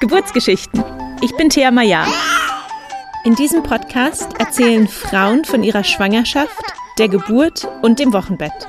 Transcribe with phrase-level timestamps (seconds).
[0.00, 0.82] Geburtsgeschichten.
[1.22, 2.04] Ich bin Thea Maya.
[3.24, 6.60] In diesem Podcast erzählen Frauen von ihrer Schwangerschaft,
[6.98, 8.66] der Geburt und dem Wochenbett.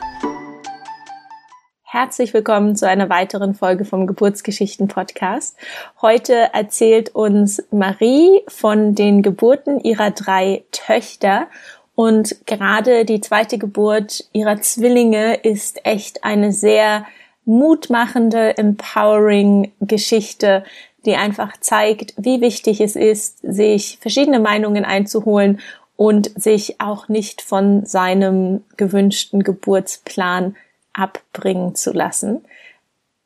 [1.81, 5.57] Herzlich willkommen zu einer weiteren Folge vom Geburtsgeschichten Podcast.
[5.99, 11.47] Heute erzählt uns Marie von den Geburten ihrer drei Töchter
[11.95, 17.07] und gerade die zweite Geburt ihrer Zwillinge ist echt eine sehr
[17.45, 20.63] mutmachende, empowering Geschichte,
[21.05, 25.59] die einfach zeigt, wie wichtig es ist, sich verschiedene Meinungen einzuholen
[25.95, 30.55] und sich auch nicht von seinem gewünschten Geburtsplan
[30.93, 32.43] abbringen zu lassen.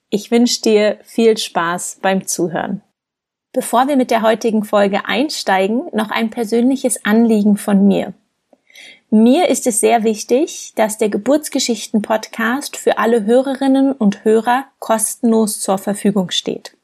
[0.09, 2.81] Ich wünsche dir viel Spaß beim Zuhören.
[3.53, 8.13] Bevor wir mit der heutigen Folge einsteigen, noch ein persönliches Anliegen von mir.
[9.09, 15.61] Mir ist es sehr wichtig, dass der Geburtsgeschichten Podcast für alle Hörerinnen und Hörer kostenlos
[15.61, 16.75] zur Verfügung steht.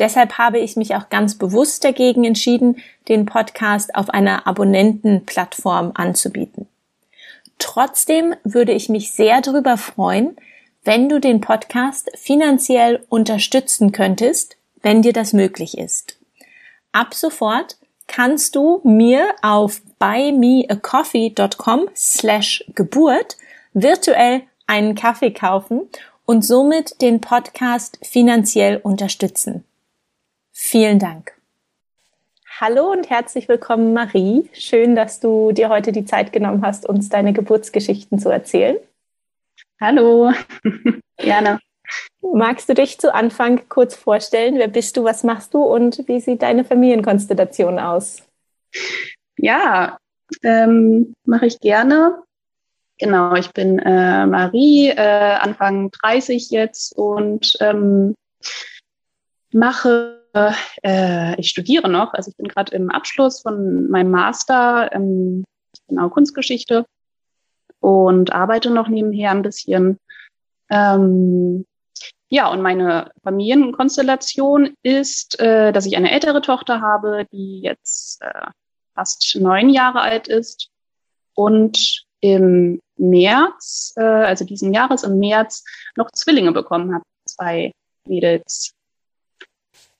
[0.00, 6.66] Deshalb habe ich mich auch ganz bewusst dagegen entschieden, den Podcast auf einer Abonnentenplattform anzubieten.
[7.60, 10.36] Trotzdem würde ich mich sehr darüber freuen,
[10.82, 16.18] wenn du den Podcast finanziell unterstützen könntest, wenn dir das möglich ist.
[16.90, 23.36] Ab sofort kannst du mir auf buymeacoffee.com slash Geburt
[23.72, 25.88] virtuell einen Kaffee kaufen
[26.24, 29.64] und somit den Podcast finanziell unterstützen.
[30.52, 31.32] Vielen Dank.
[32.60, 34.48] Hallo und herzlich willkommen, Marie.
[34.52, 38.76] Schön, dass du dir heute die Zeit genommen hast, uns deine Geburtsgeschichten zu erzählen.
[39.80, 40.32] Hallo,
[41.16, 41.58] gerne.
[42.20, 44.56] Magst du dich zu Anfang kurz vorstellen?
[44.58, 48.22] Wer bist du, was machst du und wie sieht deine Familienkonstellation aus?
[49.36, 49.98] Ja,
[50.42, 52.22] ähm, mache ich gerne.
[52.98, 58.14] Genau, ich bin äh, Marie, äh, Anfang 30 jetzt und ähm,
[59.52, 60.22] mache,
[60.82, 65.44] äh, ich studiere noch, also ich bin gerade im Abschluss von meinem Master, ähm,
[65.88, 66.86] genau Kunstgeschichte
[67.80, 69.98] und arbeite noch nebenher ein bisschen.
[70.70, 71.66] Ähm,
[72.34, 78.46] ja, und meine Familienkonstellation ist, äh, dass ich eine ältere Tochter habe, die jetzt äh,
[78.96, 80.68] fast neun Jahre alt ist
[81.34, 85.62] und im März, äh, also diesen Jahres im März,
[85.94, 87.70] noch Zwillinge bekommen hat, zwei
[88.04, 88.74] Mädels.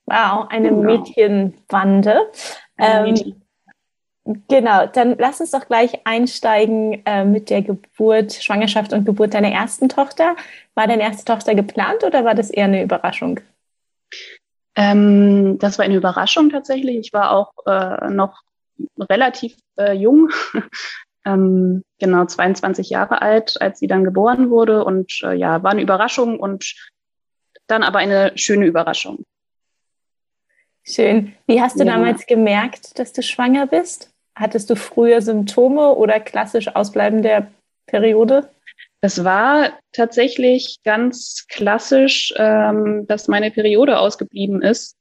[0.05, 0.81] Wow, eine genau.
[0.81, 2.19] Mädchenbande.
[2.77, 3.44] Ähm, Mädchen.
[4.47, 9.51] Genau, dann lass uns doch gleich einsteigen äh, mit der Geburt, Schwangerschaft und Geburt deiner
[9.51, 10.35] ersten Tochter.
[10.73, 13.39] War deine erste Tochter geplant oder war das eher eine Überraschung?
[14.75, 16.97] Ähm, das war eine Überraschung tatsächlich.
[16.97, 18.41] Ich war auch äh, noch
[18.99, 20.31] relativ äh, jung,
[21.25, 24.85] ähm, genau 22 Jahre alt, als sie dann geboren wurde.
[24.85, 26.73] Und äh, ja, war eine Überraschung und
[27.67, 29.23] dann aber eine schöne Überraschung.
[30.83, 31.35] Schön.
[31.45, 31.93] Wie hast du ja.
[31.93, 34.14] damals gemerkt, dass du schwanger bist?
[34.35, 37.51] Hattest du früher Symptome oder klassisch Ausbleiben der
[37.85, 38.49] Periode?
[39.01, 44.97] Das war tatsächlich ganz klassisch, ähm, dass meine Periode ausgeblieben ist.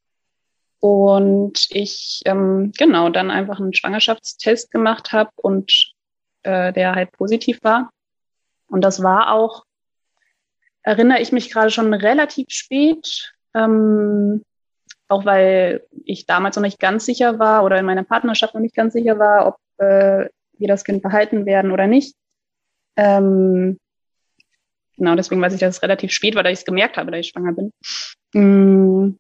[0.79, 5.95] Und ich ähm, genau dann einfach einen Schwangerschaftstest gemacht habe und
[6.43, 7.91] äh, der halt positiv war.
[8.69, 9.65] Und das war auch,
[10.83, 14.45] erinnere ich mich gerade schon relativ spät, ähm,
[15.15, 18.75] auch weil ich damals noch nicht ganz sicher war oder in meiner Partnerschaft noch nicht
[18.75, 22.17] ganz sicher war, ob äh, wir das Kind behalten werden oder nicht.
[22.97, 23.79] Ähm,
[24.97, 27.21] genau, deswegen weiß ich, dass es relativ spät war, da ich es gemerkt habe, dass
[27.21, 27.73] ich schwanger bin.
[28.33, 29.17] Mm,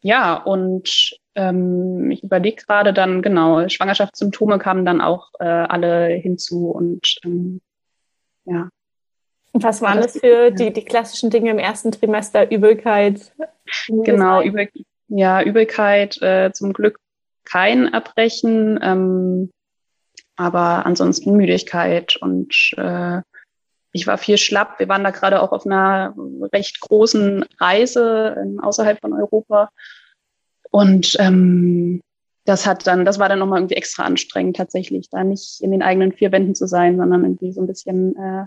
[0.00, 6.70] ja, und ähm, ich überlege gerade dann, genau, Schwangerschaftssymptome kamen dann auch äh, alle hinzu
[6.70, 7.60] und ähm,
[8.44, 8.68] ja.
[9.54, 12.50] Was waren das für die, die klassischen Dinge im ersten Trimester?
[12.50, 13.32] Übelkeit?
[13.88, 14.68] Genau, Übel,
[15.08, 16.98] ja, Übelkeit, äh, zum Glück
[17.44, 19.50] kein Erbrechen, ähm,
[20.36, 23.20] aber ansonsten Müdigkeit und äh,
[23.92, 24.80] ich war viel schlapp.
[24.80, 26.14] Wir waren da gerade auch auf einer
[26.52, 29.70] recht großen Reise außerhalb von Europa.
[30.70, 32.00] Und ähm,
[32.44, 35.82] das hat dann, das war dann nochmal irgendwie extra anstrengend tatsächlich, da nicht in den
[35.82, 38.46] eigenen vier Wänden zu sein, sondern irgendwie so ein bisschen äh,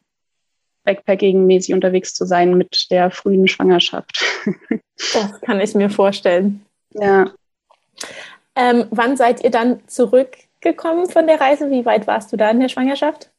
[0.88, 4.24] Backpacking-mäßig unterwegs zu sein mit der frühen Schwangerschaft.
[5.14, 6.66] das kann ich mir vorstellen.
[6.94, 7.32] Ja.
[8.56, 11.70] Ähm, wann seid ihr dann zurückgekommen von der Reise?
[11.70, 13.30] Wie weit warst du da in der Schwangerschaft?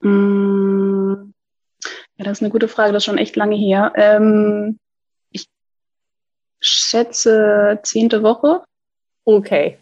[0.00, 1.32] Mm,
[2.16, 3.92] ja, das ist eine gute Frage, das ist schon echt lange her.
[3.96, 4.78] Ähm,
[5.30, 5.46] ich
[6.60, 8.62] schätze zehnte Woche.
[9.28, 9.76] Okay.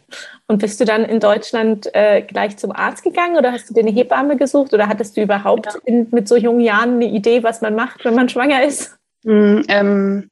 [0.46, 3.80] Und bist du dann in Deutschland äh, gleich zum Arzt gegangen oder hast du dir
[3.80, 5.72] eine Hebamme gesucht oder hattest du überhaupt ja.
[5.84, 8.96] in, mit so jungen Jahren eine Idee, was man macht, wenn man schwanger ist?
[9.22, 10.30] Mm, ähm,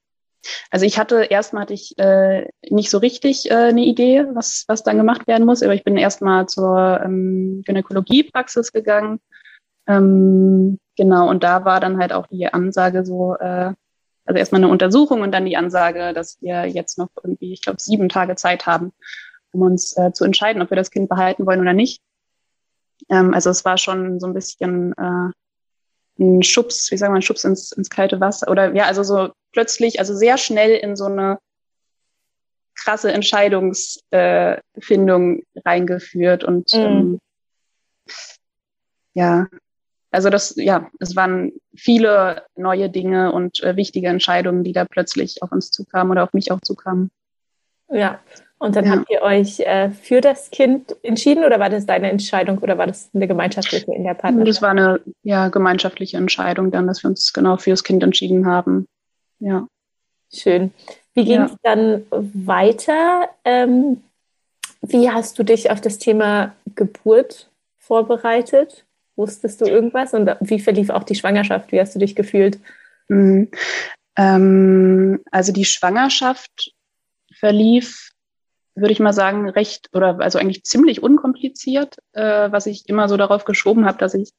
[0.70, 4.82] also ich hatte erstmal hatte ich äh, nicht so richtig äh, eine Idee, was was
[4.82, 9.20] dann gemacht werden muss, aber ich bin erstmal zur ähm, Gynäkologiepraxis gegangen.
[9.87, 13.75] Ähm, genau und da war dann halt auch die Ansage so äh,
[14.25, 17.81] also erstmal eine Untersuchung und dann die Ansage, dass wir jetzt noch irgendwie, ich glaube,
[17.81, 18.93] sieben Tage Zeit haben,
[19.53, 22.01] um uns äh, zu entscheiden, ob wir das Kind behalten wollen oder nicht.
[23.09, 25.31] Ähm, also es war schon so ein bisschen äh,
[26.19, 29.31] ein Schubs, wie sagen wir, ein Schubs ins, ins kalte Wasser oder ja, also so
[29.53, 31.39] plötzlich, also sehr schnell in so eine
[32.75, 36.81] krasse Entscheidungsfindung äh, reingeführt und mhm.
[36.81, 37.19] ähm,
[39.15, 39.47] ja,
[40.12, 45.43] also das, ja, es waren viele neue Dinge und äh, wichtige Entscheidungen, die da plötzlich
[45.43, 47.11] auf uns zukamen oder auf mich auch zukamen.
[47.88, 48.20] Ja,
[48.59, 48.93] und dann ja.
[48.93, 52.87] habt ihr euch äh, für das Kind entschieden oder war das deine Entscheidung oder war
[52.87, 54.49] das eine gemeinschaftliche in der Partnerschaft?
[54.49, 58.47] Das war eine ja, gemeinschaftliche Entscheidung dann, dass wir uns genau für das Kind entschieden
[58.47, 58.87] haben.
[59.41, 59.67] Ja.
[60.32, 60.73] Schön.
[61.15, 61.56] Wie ging es ja.
[61.62, 63.29] dann weiter?
[63.44, 64.03] Ähm,
[64.81, 68.85] wie hast du dich auf das Thema Geburt vorbereitet?
[69.17, 70.14] Wusstest du irgendwas?
[70.14, 71.73] Und wie verlief auch die Schwangerschaft?
[71.73, 72.59] Wie hast du dich gefühlt?
[73.09, 73.50] Mhm.
[74.17, 76.73] Ähm, also die Schwangerschaft
[77.38, 78.11] verlief,
[78.75, 83.17] würde ich mal sagen, recht oder also eigentlich ziemlich unkompliziert, äh, was ich immer so
[83.17, 84.31] darauf geschoben habe, dass ich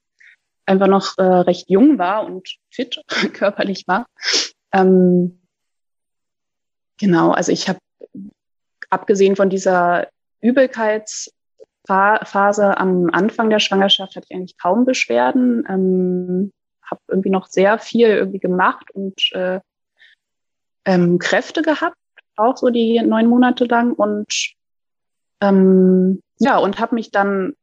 [0.65, 3.01] einfach noch äh, recht jung war und fit
[3.33, 4.07] körperlich war.
[4.71, 5.41] Ähm,
[6.97, 7.79] genau, also ich habe
[8.89, 10.07] abgesehen von dieser
[10.41, 11.31] Übelkeits
[11.85, 16.53] Phase am Anfang der Schwangerschaft hatte ich eigentlich kaum Beschwerden, ähm,
[16.89, 19.59] habe irgendwie noch sehr viel irgendwie gemacht und äh,
[20.85, 21.97] ähm, Kräfte gehabt,
[22.35, 24.53] auch so die neun Monate lang und
[25.41, 27.53] ähm, ja und habe mich dann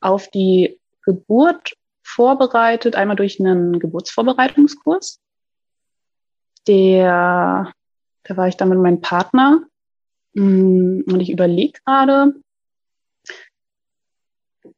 [0.00, 5.20] auf die Geburt vorbereitet, einmal durch einen Geburtsvorbereitungskurs.
[6.66, 7.72] Der,
[8.24, 9.62] da war ich dann mit meinem Partner
[10.34, 12.34] mm, und ich überlege gerade,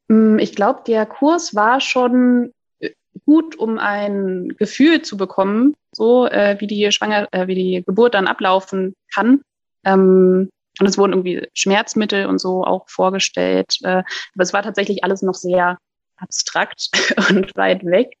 [0.07, 2.91] ich glaube, der Kurs war schon äh,
[3.25, 8.13] gut, um ein Gefühl zu bekommen, so äh, wie die Schwanger, äh, wie die Geburt
[8.13, 9.41] dann ablaufen kann.
[9.83, 10.49] Ähm,
[10.79, 13.77] und es wurden irgendwie Schmerzmittel und so auch vorgestellt.
[13.83, 14.03] Äh,
[14.33, 15.77] aber es war tatsächlich alles noch sehr
[16.17, 16.89] abstrakt
[17.29, 18.17] und weit weg,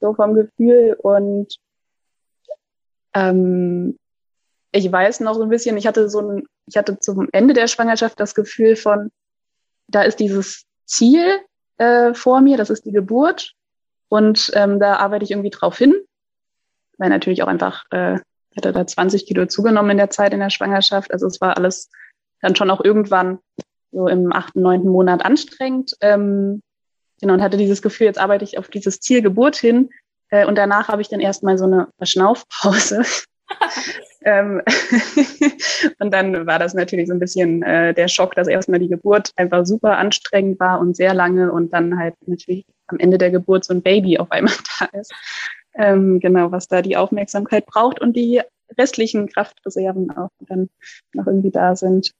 [0.00, 0.96] so vom Gefühl.
[1.00, 1.56] Und
[3.14, 3.98] ähm,
[4.72, 7.68] ich weiß noch so ein bisschen, ich hatte so ein, ich hatte zum Ende der
[7.68, 9.10] Schwangerschaft das Gefühl von,
[9.86, 11.40] da ist dieses Ziel
[11.76, 13.54] äh, vor mir, das ist die Geburt.
[14.08, 15.94] Und ähm, da arbeite ich irgendwie drauf hin,
[16.96, 20.40] weil natürlich auch einfach, äh, ich hatte da 20 Kilo zugenommen in der Zeit in
[20.40, 21.12] der Schwangerschaft.
[21.12, 21.90] Also es war alles
[22.40, 23.38] dann schon auch irgendwann
[23.92, 25.94] so im achten, neunten Monat anstrengend.
[26.00, 26.62] Ähm,
[27.20, 29.90] genau, und hatte dieses Gefühl, jetzt arbeite ich auf dieses Ziel Geburt hin.
[30.30, 33.02] Äh, und danach habe ich dann erstmal so eine Verschnaufpause.
[34.24, 34.62] ähm,
[35.98, 39.32] und dann war das natürlich so ein bisschen äh, der Schock, dass erstmal die Geburt
[39.36, 43.64] einfach super anstrengend war und sehr lange und dann halt natürlich am Ende der Geburt
[43.64, 45.12] so ein Baby auf einmal da ist.
[45.74, 48.42] Ähm, genau, was da die Aufmerksamkeit braucht und die
[48.76, 50.68] restlichen Kraftreserven auch dann
[51.14, 52.12] noch irgendwie da sind.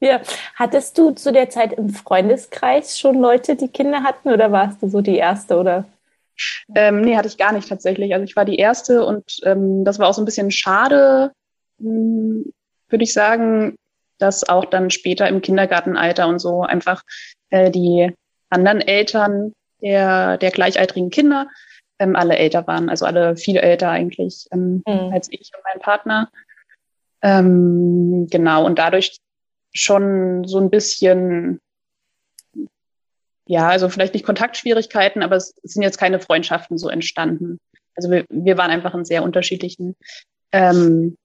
[0.00, 0.20] Ja,
[0.54, 4.88] hattest du zu der Zeit im Freundeskreis schon Leute, die Kinder hatten oder warst du
[4.88, 5.84] so die erste oder?
[6.74, 8.12] Ähm, nee, hatte ich gar nicht tatsächlich.
[8.14, 11.32] Also ich war die erste und ähm, das war auch so ein bisschen schade,
[11.78, 12.52] hm,
[12.88, 13.76] würde ich sagen,
[14.18, 17.02] dass auch dann später im Kindergartenalter und so einfach
[17.50, 18.12] äh, die
[18.50, 21.48] anderen Eltern der, der gleichaltrigen Kinder
[21.98, 25.12] ähm, alle älter waren, also alle viel älter eigentlich ähm, mhm.
[25.12, 26.30] als ich und mein Partner.
[27.22, 29.18] Ähm, genau, und dadurch
[29.72, 31.60] schon so ein bisschen
[33.46, 37.58] ja, also vielleicht nicht Kontaktschwierigkeiten, aber es sind jetzt keine Freundschaften so entstanden.
[37.94, 39.96] Also wir, wir waren einfach in sehr unterschiedlichen,
[40.52, 41.16] ähm,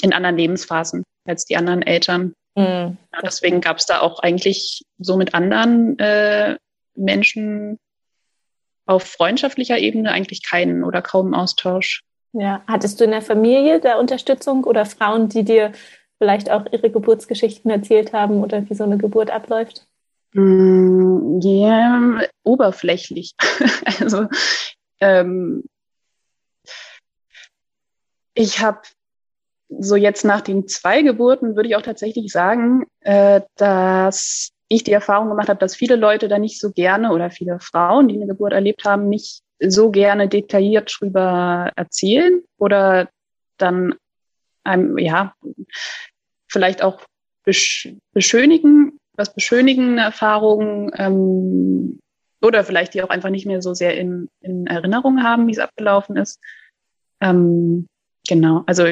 [0.00, 2.34] in anderen Lebensphasen als die anderen Eltern.
[2.54, 2.96] Mhm.
[3.12, 6.56] Ja, deswegen gab es da auch eigentlich so mit anderen äh,
[6.94, 7.78] Menschen
[8.86, 12.02] auf freundschaftlicher Ebene eigentlich keinen oder kaum Austausch.
[12.32, 15.72] Ja, hattest du in der Familie da Unterstützung oder Frauen, die dir
[16.18, 19.86] vielleicht auch ihre Geburtsgeschichten erzählt haben oder wie so eine Geburt abläuft?
[20.32, 23.34] Mm, ja, oberflächlich.
[24.00, 24.26] also
[25.00, 25.64] ähm,
[28.34, 28.80] ich habe
[29.68, 34.92] so jetzt nach den zwei Geburten würde ich auch tatsächlich sagen, äh, dass ich die
[34.92, 38.26] Erfahrung gemacht habe, dass viele Leute da nicht so gerne oder viele Frauen, die eine
[38.26, 43.08] Geburt erlebt haben, nicht so gerne detailliert drüber erzählen oder
[43.56, 43.94] dann
[44.64, 45.34] einem, ja,
[46.46, 47.00] vielleicht auch
[47.44, 52.00] besch beschönigen, was beschönigende Erfahrungen ähm,
[52.40, 55.58] oder vielleicht die auch einfach nicht mehr so sehr in, in Erinnerung haben, wie es
[55.58, 56.40] abgelaufen ist.
[57.20, 57.88] Ähm,
[58.26, 58.86] genau, also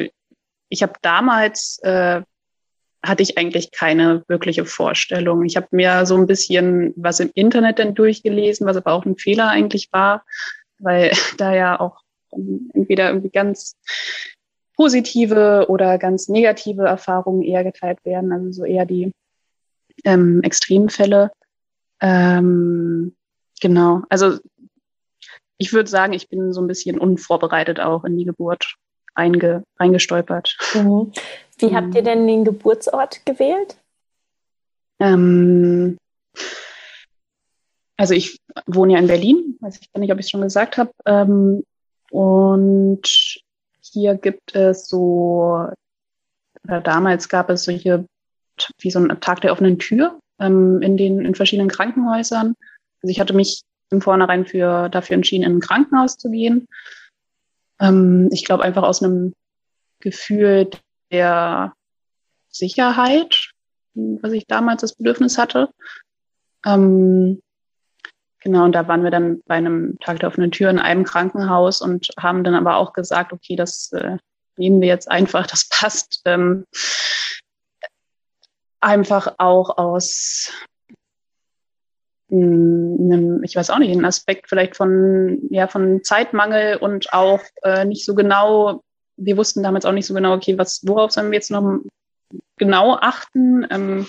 [0.69, 2.21] ich habe damals äh,
[3.03, 5.45] hatte ich eigentlich keine wirkliche Vorstellung.
[5.45, 9.17] Ich habe mir so ein bisschen was im Internet dann durchgelesen, was aber auch ein
[9.17, 10.25] Fehler eigentlich war,
[10.79, 12.01] weil da ja auch
[12.73, 13.75] entweder irgendwie ganz
[14.75, 19.11] positive oder ganz negative Erfahrungen eher geteilt werden, also so eher die
[20.03, 21.31] ähm, Extremfälle.
[21.99, 23.15] Ähm,
[23.61, 24.37] genau, also
[25.57, 28.75] ich würde sagen, ich bin so ein bisschen unvorbereitet auch in die Geburt
[29.15, 30.55] reinge, reingestolpert.
[30.75, 31.11] Mhm.
[31.57, 33.77] Wie habt ihr denn den Geburtsort gewählt?
[34.99, 35.97] Ähm,
[37.97, 40.77] also ich wohne ja in Berlin, weiß ich gar nicht, ob ich es schon gesagt
[40.77, 40.91] habe.
[41.05, 41.63] Ähm,
[42.11, 43.01] und
[43.81, 45.67] hier gibt es so,
[46.63, 48.05] oder damals gab es solche,
[48.79, 52.55] wie so ein Tag der offenen Tür ähm, in den in verschiedenen Krankenhäusern.
[53.01, 56.67] Also ich hatte mich im Vornherein für, dafür entschieden, in ein Krankenhaus zu gehen.
[57.79, 59.33] Ähm, ich glaube einfach aus einem
[59.99, 60.69] Gefühl
[61.11, 61.73] der
[62.49, 63.51] Sicherheit,
[63.93, 65.69] was ich damals das Bedürfnis hatte.
[66.65, 67.41] Ähm,
[68.41, 71.81] genau, und da waren wir dann bei einem Tag der offenen Tür in einem Krankenhaus
[71.81, 74.17] und haben dann aber auch gesagt, okay, das äh,
[74.57, 76.21] nehmen wir jetzt einfach, das passt.
[76.25, 76.65] Ähm,
[78.87, 80.51] einfach auch aus
[82.31, 87.83] einem, ich weiß auch nicht, ein Aspekt vielleicht von, ja, von Zeitmangel und auch äh,
[87.85, 88.81] nicht so genau,
[89.17, 91.79] wir wussten damals auch nicht so genau, okay, was, worauf sollen wir jetzt noch
[92.57, 94.07] genau achten ähm,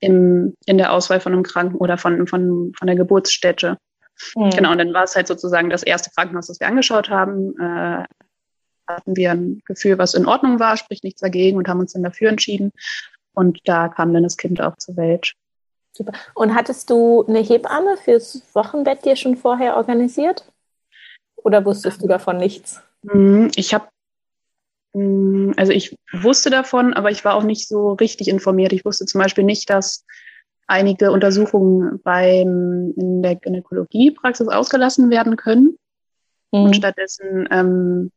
[0.00, 3.78] im, in der Auswahl von einem Kranken oder von, von, von der Geburtsstätte.
[4.34, 4.50] Mhm.
[4.50, 7.58] Genau, und dann war es halt sozusagen das erste Krankenhaus, das wir angeschaut haben.
[7.58, 8.04] Äh,
[8.86, 12.02] hatten wir ein Gefühl, was in Ordnung war, sprich nichts dagegen und haben uns dann
[12.02, 12.72] dafür entschieden.
[13.34, 15.34] Und da kam dann das Kind auch zur Welt.
[15.92, 16.12] Super.
[16.34, 20.50] Und hattest du eine Hebamme fürs Wochenbett dir schon vorher organisiert?
[21.36, 22.80] Oder wusstest du davon nichts?
[23.02, 23.88] Mhm, ich habe,
[24.92, 28.72] mm, also ich wusste davon, aber ich war auch nicht so richtig informiert.
[28.72, 30.04] Ich wusste zum Beispiel nicht, dass
[30.66, 35.76] einige Untersuchungen beim, in der Gynäkologiepraxis ausgelassen werden können
[36.52, 36.64] mhm.
[36.64, 38.12] und stattdessen ähm,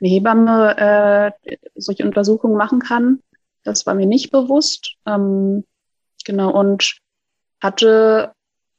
[0.00, 3.20] eine Hebamme äh, solche Untersuchungen machen kann.
[3.64, 4.96] Das war mir nicht bewusst.
[5.06, 5.64] Ähm,
[6.24, 6.98] genau, und
[7.60, 8.32] hatte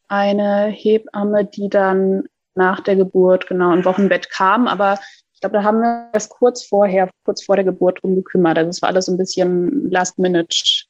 [0.08, 2.24] eine Hebamme, die dann
[2.56, 5.00] nach der Geburt genau im Wochenbett kam, aber
[5.34, 8.58] ich glaube, da haben wir erst kurz vorher, kurz vor der Geburt drum gekümmert.
[8.58, 10.86] Also es war alles so ein bisschen last minute.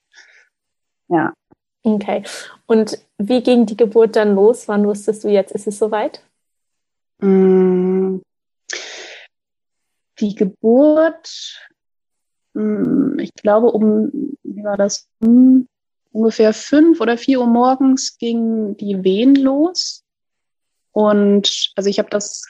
[1.08, 1.34] Ja.
[1.84, 2.24] Okay.
[2.66, 4.68] Und wie ging die Geburt dann los?
[4.68, 6.24] Wann wusstest du jetzt, ist es soweit?
[7.20, 8.20] Mm.
[10.20, 11.60] Die Geburt,
[12.56, 15.08] ich glaube, um, wie war das?
[15.20, 15.68] Um
[16.12, 20.04] ungefähr fünf oder vier Uhr morgens gingen die Wehen los.
[20.92, 22.46] Und also ich habe das,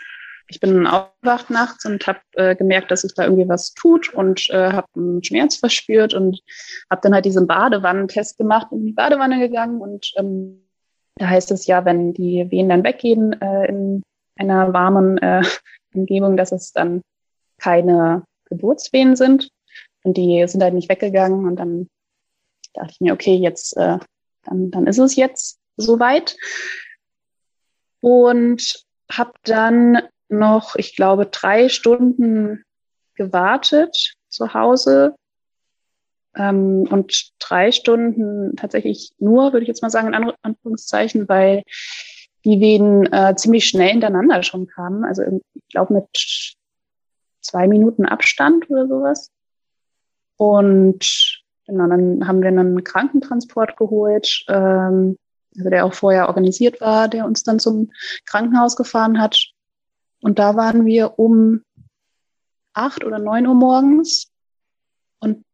[0.49, 4.49] ich bin aufgewacht nachts und habe äh, gemerkt, dass sich da irgendwie was tut und
[4.49, 6.41] äh, habe einen Schmerz verspürt und
[6.89, 10.59] habe dann halt diesen Badewannentest gemacht und in die Badewanne gegangen und ähm,
[11.15, 14.01] da heißt es ja, wenn die Wehen dann weggehen äh, in
[14.35, 15.43] einer warmen äh,
[15.93, 17.01] Umgebung, dass es dann
[17.59, 19.49] keine Geburtswehen sind.
[20.03, 21.89] Und die sind halt nicht weggegangen und dann
[22.73, 23.99] dachte ich mir, okay, jetzt, äh,
[24.43, 26.35] dann, dann ist es jetzt soweit.
[28.01, 32.63] Und habe dann noch, ich glaube, drei Stunden
[33.15, 35.15] gewartet zu Hause
[36.35, 41.63] ähm, und drei Stunden tatsächlich nur, würde ich jetzt mal sagen, in Anführungszeichen, weil
[42.43, 45.05] die Wehen äh, ziemlich schnell hintereinander schon kamen.
[45.05, 45.21] Also
[45.53, 46.57] ich glaube mit
[47.41, 49.29] zwei Minuten Abstand oder sowas.
[50.51, 55.17] Und Genau, dann haben wir einen Krankentransport geholt, ähm,
[55.57, 57.91] also der auch vorher organisiert war, der uns dann zum
[58.25, 59.51] Krankenhaus gefahren hat.
[60.21, 61.63] Und da waren wir um
[62.73, 64.29] acht oder neun Uhr morgens.
[65.19, 65.45] Und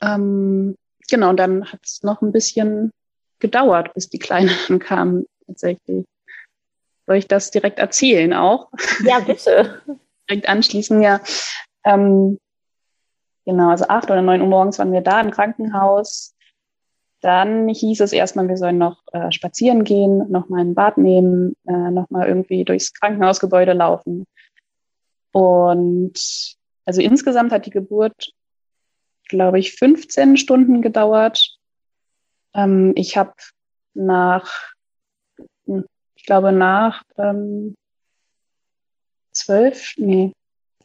[0.00, 0.76] ähm,
[1.08, 2.90] genau, und dann hat es noch ein bisschen
[3.40, 6.04] gedauert, bis die Kleine dann kam tatsächlich.
[7.06, 8.70] Soll ich das direkt erzählen auch?
[9.04, 9.82] Ja, bitte.
[10.28, 11.20] direkt anschließen, ja.
[11.84, 12.38] Ähm,
[13.46, 16.34] Genau, also acht oder neun Uhr morgens waren wir da im Krankenhaus.
[17.20, 21.56] Dann hieß es erstmal, wir sollen noch äh, spazieren gehen, noch mal ein Bad nehmen,
[21.66, 24.26] äh, noch mal irgendwie durchs Krankenhausgebäude laufen.
[25.32, 26.18] Und
[26.84, 28.32] also insgesamt hat die Geburt,
[29.28, 31.56] glaube ich, 15 Stunden gedauert.
[32.54, 33.34] Ähm, ich habe
[33.94, 34.72] nach,
[35.66, 37.74] hm, ich glaube, nach ähm,
[39.32, 40.32] zwölf, nee,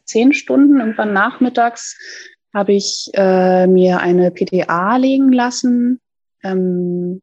[0.04, 1.96] zehn Stunden, irgendwann nachmittags,
[2.52, 6.00] habe ich äh, mir eine PTA legen lassen.
[6.42, 7.22] Ähm,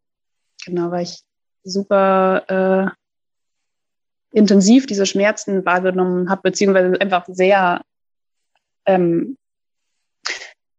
[0.65, 1.21] genau, weil ich
[1.63, 7.81] super äh, intensiv diese Schmerzen wahrgenommen habe, beziehungsweise einfach sehr
[8.85, 9.37] ähm,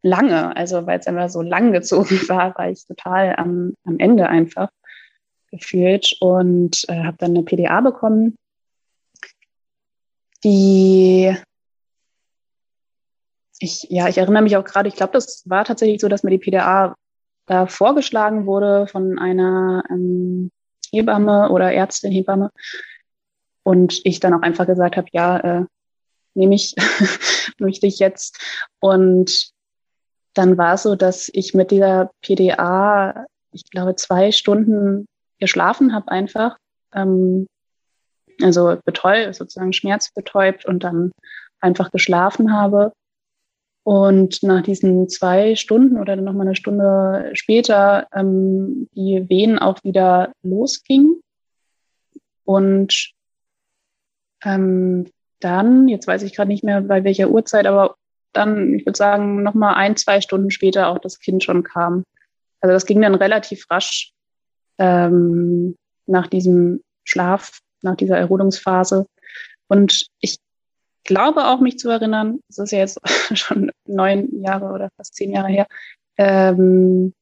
[0.03, 4.29] lange, also weil es einfach so lang gezogen war, war ich total am, am Ende
[4.29, 4.69] einfach
[5.51, 8.37] gefühlt und äh, habe dann eine PDA bekommen,
[10.45, 11.35] die
[13.59, 16.31] ich, ja, ich erinnere mich auch gerade, ich glaube, das war tatsächlich so, dass mir
[16.31, 16.95] die PDA
[17.47, 20.51] da vorgeschlagen wurde von einer ähm,
[20.91, 22.51] Hebamme oder Ärztin, Hebamme.
[23.63, 25.65] Und ich dann auch einfach gesagt habe, ja, äh,
[26.35, 26.75] nehme ich,
[27.59, 28.39] möchte ich jetzt.
[28.81, 29.51] Und
[30.35, 35.07] dann war es so, dass ich mit dieser PDA, ich glaube, zwei Stunden
[35.39, 36.57] geschlafen habe einfach.
[36.95, 37.47] Ähm,
[38.41, 41.11] also betäubt, sozusagen schmerzbetäubt und dann
[41.61, 42.93] einfach geschlafen habe.
[43.89, 49.83] Und nach diesen zwei Stunden oder noch mal eine Stunde später ähm, die Wehen auch
[49.83, 51.23] wieder losgingen.
[52.45, 53.15] Und
[54.45, 55.07] ähm,
[55.41, 57.97] dann, jetzt weiß ich gerade nicht mehr bei welcher Uhrzeit, aber
[58.35, 62.05] dann, ich würde sagen, noch mal ein, zwei Stunden später auch das Kind schon kam.
[62.61, 64.13] Also das ging dann relativ rasch
[64.77, 69.07] ähm, nach diesem Schlaf, nach dieser Erholungsphase.
[69.67, 70.37] Und ich
[71.05, 73.01] glaube auch, mich zu erinnern, das ist ja jetzt
[73.37, 75.67] schon neun Jahre oder fast zehn Jahre her,
[76.17, 77.15] ähm,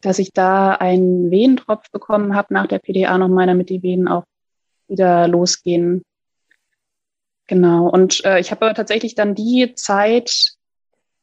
[0.00, 4.24] dass ich da einen Wehentropf bekommen habe nach der PDA nochmal, damit die Wehen auch
[4.88, 6.02] wieder losgehen.
[7.46, 7.88] Genau.
[7.88, 10.52] Und äh, ich habe tatsächlich dann die Zeit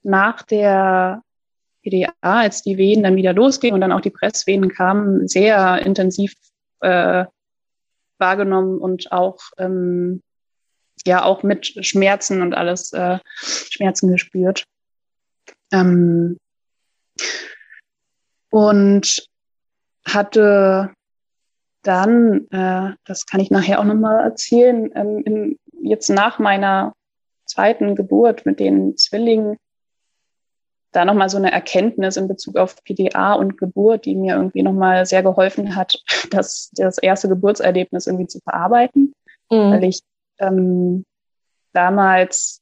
[0.03, 1.21] nach der
[1.83, 6.33] PDA, als die Wehen dann wieder losgingen und dann auch die Presswehen kamen, sehr intensiv
[6.81, 7.25] äh,
[8.17, 10.21] wahrgenommen und auch ähm,
[11.05, 14.63] ja auch mit Schmerzen und alles äh, Schmerzen gespürt.
[15.71, 16.37] Ähm,
[18.49, 19.27] und
[20.05, 20.93] hatte
[21.83, 26.93] dann, äh, das kann ich nachher auch nochmal erzählen, ähm, in, jetzt nach meiner
[27.45, 29.57] zweiten Geburt mit den Zwillingen,
[30.91, 35.05] da nochmal so eine Erkenntnis in Bezug auf PDA und Geburt, die mir irgendwie nochmal
[35.05, 39.13] sehr geholfen hat, das, das erste Geburtserlebnis irgendwie zu verarbeiten,
[39.49, 39.71] mhm.
[39.71, 40.01] weil ich
[40.39, 41.05] ähm,
[41.73, 42.61] damals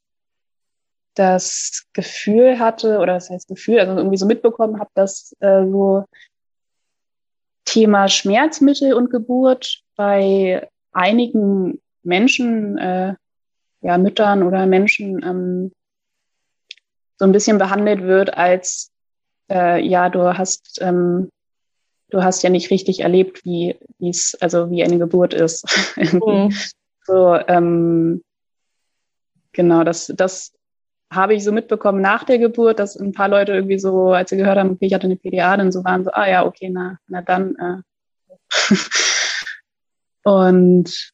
[1.16, 6.06] das Gefühl hatte, oder das heißt Gefühl, also irgendwie so mitbekommen habe, dass äh, so
[7.64, 13.16] Thema Schmerzmittel und Geburt bei einigen Menschen, äh,
[13.82, 15.72] ja, Müttern oder Menschen ähm,
[17.18, 18.92] so ein bisschen behandelt wird als
[19.50, 21.30] äh, ja, du hast ähm,
[22.10, 25.66] du hast ja nicht richtig erlebt, wie es also wie eine Geburt ist.
[25.98, 26.54] mhm.
[27.06, 28.24] So, ähm,
[29.52, 30.54] genau, das, das
[31.12, 34.38] habe ich so mitbekommen nach der Geburt, dass ein paar Leute irgendwie so, als sie
[34.38, 36.98] gehört haben, okay, ich hatte eine PDA, dann so waren so, ah ja, okay, na,
[37.08, 37.56] na dann.
[37.56, 37.82] Äh.
[40.24, 41.12] und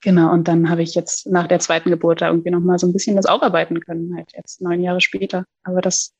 [0.00, 2.92] genau, und dann habe ich jetzt nach der zweiten Geburt da irgendwie nochmal so ein
[2.92, 5.44] bisschen das aufarbeiten können, halt jetzt neun Jahre später.
[5.64, 6.14] Aber das,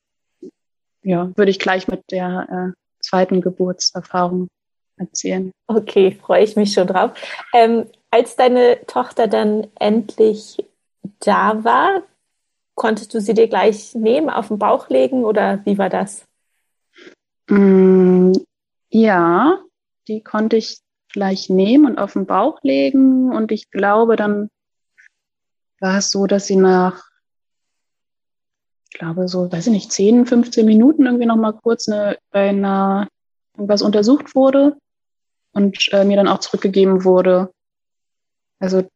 [1.01, 4.49] ja, würde ich gleich mit der äh, zweiten Geburtserfahrung
[4.97, 5.51] erzählen.
[5.67, 7.11] Okay, freue ich mich schon drauf.
[7.53, 10.63] Ähm, als deine Tochter dann endlich
[11.19, 12.03] da war,
[12.75, 16.23] konntest du sie dir gleich nehmen, auf den Bauch legen oder wie war das?
[17.49, 18.33] Mm,
[18.89, 19.57] ja,
[20.07, 20.77] die konnte ich
[21.11, 24.51] gleich nehmen und auf den Bauch legen und ich glaube, dann
[25.79, 27.09] war es so, dass sie nach,
[28.91, 32.49] ich glaube so, weiß ich nicht, 10, 15 Minuten irgendwie noch mal kurz eine, bei
[32.49, 33.07] einer
[33.55, 34.77] irgendwas untersucht wurde
[35.53, 37.51] und äh, mir dann auch zurückgegeben wurde.
[38.59, 38.87] Also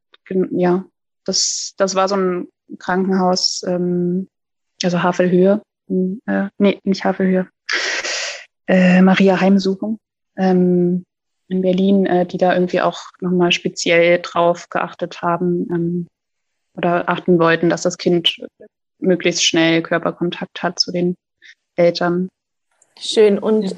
[0.52, 0.86] ja,
[1.26, 2.48] das, das war so ein
[2.80, 4.30] Krankenhaus, ähm,
[4.84, 7.50] also Havelhöhe, äh, nee, nicht Havelhöhe,
[8.68, 10.00] äh, Maria Heimsuchung
[10.36, 11.06] ähm,
[11.48, 16.08] in Berlin, äh, die da irgendwie auch nochmal speziell drauf geachtet haben ähm,
[16.76, 18.38] oder achten wollten, dass das Kind
[19.00, 21.16] möglichst schnell Körperkontakt hat zu den
[21.76, 22.30] Eltern.
[23.00, 23.40] Schön.
[23.40, 23.78] Und ja.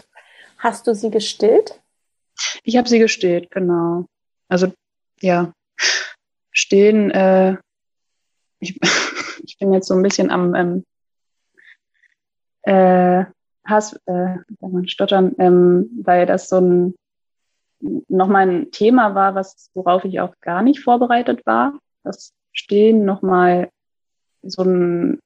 [0.58, 1.82] hast du sie gestillt?
[2.64, 4.06] Ich habe sie gestillt, genau.
[4.48, 4.72] Also
[5.22, 5.52] ja,
[6.52, 7.58] stillen, äh,
[8.60, 8.80] ich,
[9.44, 10.86] ich bin jetzt so ein bisschen am ähm,
[12.64, 13.26] äh,
[13.66, 14.38] Hass, äh,
[14.86, 16.96] stottern, ähm, weil das so ein
[18.08, 21.80] nochmal ein Thema war, was worauf ich auch gar nicht vorbereitet war.
[22.04, 23.70] Das Stillen nochmal
[24.42, 25.20] so ein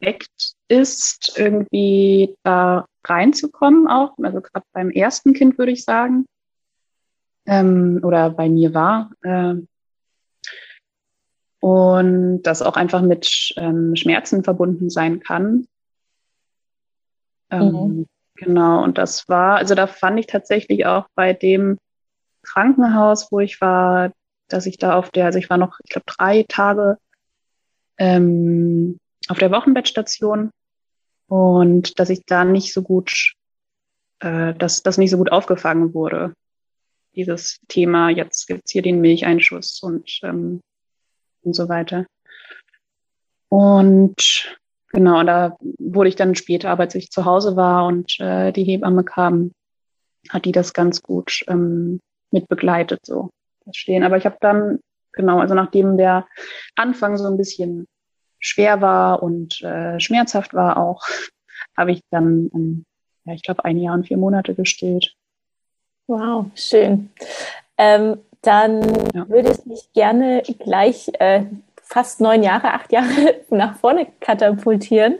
[0.00, 4.16] Act ist, irgendwie da reinzukommen auch.
[4.22, 6.26] Also gerade beim ersten Kind würde ich sagen.
[7.46, 9.10] Ähm, oder bei mir war.
[9.22, 9.54] Äh,
[11.60, 15.66] und das auch einfach mit ähm, Schmerzen verbunden sein kann.
[17.50, 18.06] Ähm, mhm.
[18.34, 21.78] Genau, und das war, also da fand ich tatsächlich auch bei dem
[22.42, 24.12] Krankenhaus, wo ich war,
[24.48, 26.98] dass ich da auf der, also ich war noch, ich glaube, drei Tage
[27.98, 30.50] ähm, auf der Wochenbettstation
[31.28, 33.32] und dass ich da nicht so gut,
[34.20, 36.34] äh, dass das nicht so gut aufgefangen wurde.
[37.16, 40.60] Dieses Thema, jetzt gibt's hier den Milcheinschuss und, ähm,
[41.42, 42.06] und so weiter.
[43.48, 44.56] Und
[44.92, 48.64] genau, da wurde ich dann später, aber als ich zu Hause war und äh, die
[48.64, 49.52] Hebamme kam,
[50.28, 52.00] hat die das ganz gut ähm,
[52.30, 53.30] mit begleitet, so
[53.64, 54.02] das Stehen.
[54.02, 54.80] Aber ich habe dann,
[55.12, 56.26] genau, also nachdem der
[56.74, 57.86] Anfang so ein bisschen
[58.38, 61.02] schwer war und äh, schmerzhaft war auch,
[61.76, 62.84] habe ich dann, ähm,
[63.24, 65.14] ja, ich glaube, ein Jahr und vier Monate gestillt.
[66.06, 67.10] Wow, schön.
[67.78, 69.28] Ähm, dann ja.
[69.28, 71.44] würde ich mich gerne gleich äh,
[71.82, 75.16] fast neun Jahre, acht Jahre nach vorne katapultieren.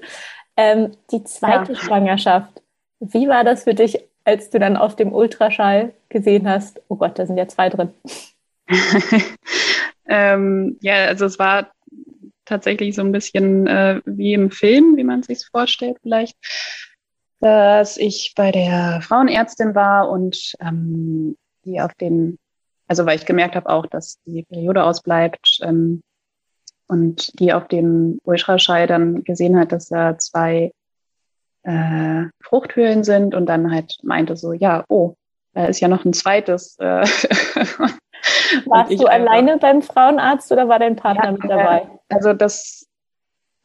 [0.57, 1.79] Ähm, die zweite ja.
[1.79, 2.62] Schwangerschaft.
[3.01, 7.18] Wie war das für dich, als du dann auf dem Ultraschall gesehen hast, oh Gott,
[7.18, 7.90] da sind ja zwei drin?
[10.07, 11.72] ähm, ja, also es war
[12.44, 16.37] tatsächlich so ein bisschen äh, wie im Film, wie man sich vorstellt vielleicht,
[17.40, 22.38] dass ich bei der Frauenärztin war und ähm, die auf den,
[22.87, 26.03] also weil ich gemerkt habe auch, dass die Periode ausbleibt ähm,
[26.88, 30.72] und die auf dem Ultraschall dann gesehen hat, dass da zwei
[31.62, 35.14] äh, Fruchthöhlen sind und dann halt meinte so, ja, oh,
[35.53, 36.77] da ist ja noch ein zweites.
[36.79, 37.05] Äh,
[38.66, 41.88] Warst du alleine beim Frauenarzt oder war dein Partner ja, mit dabei?
[42.09, 42.86] Also das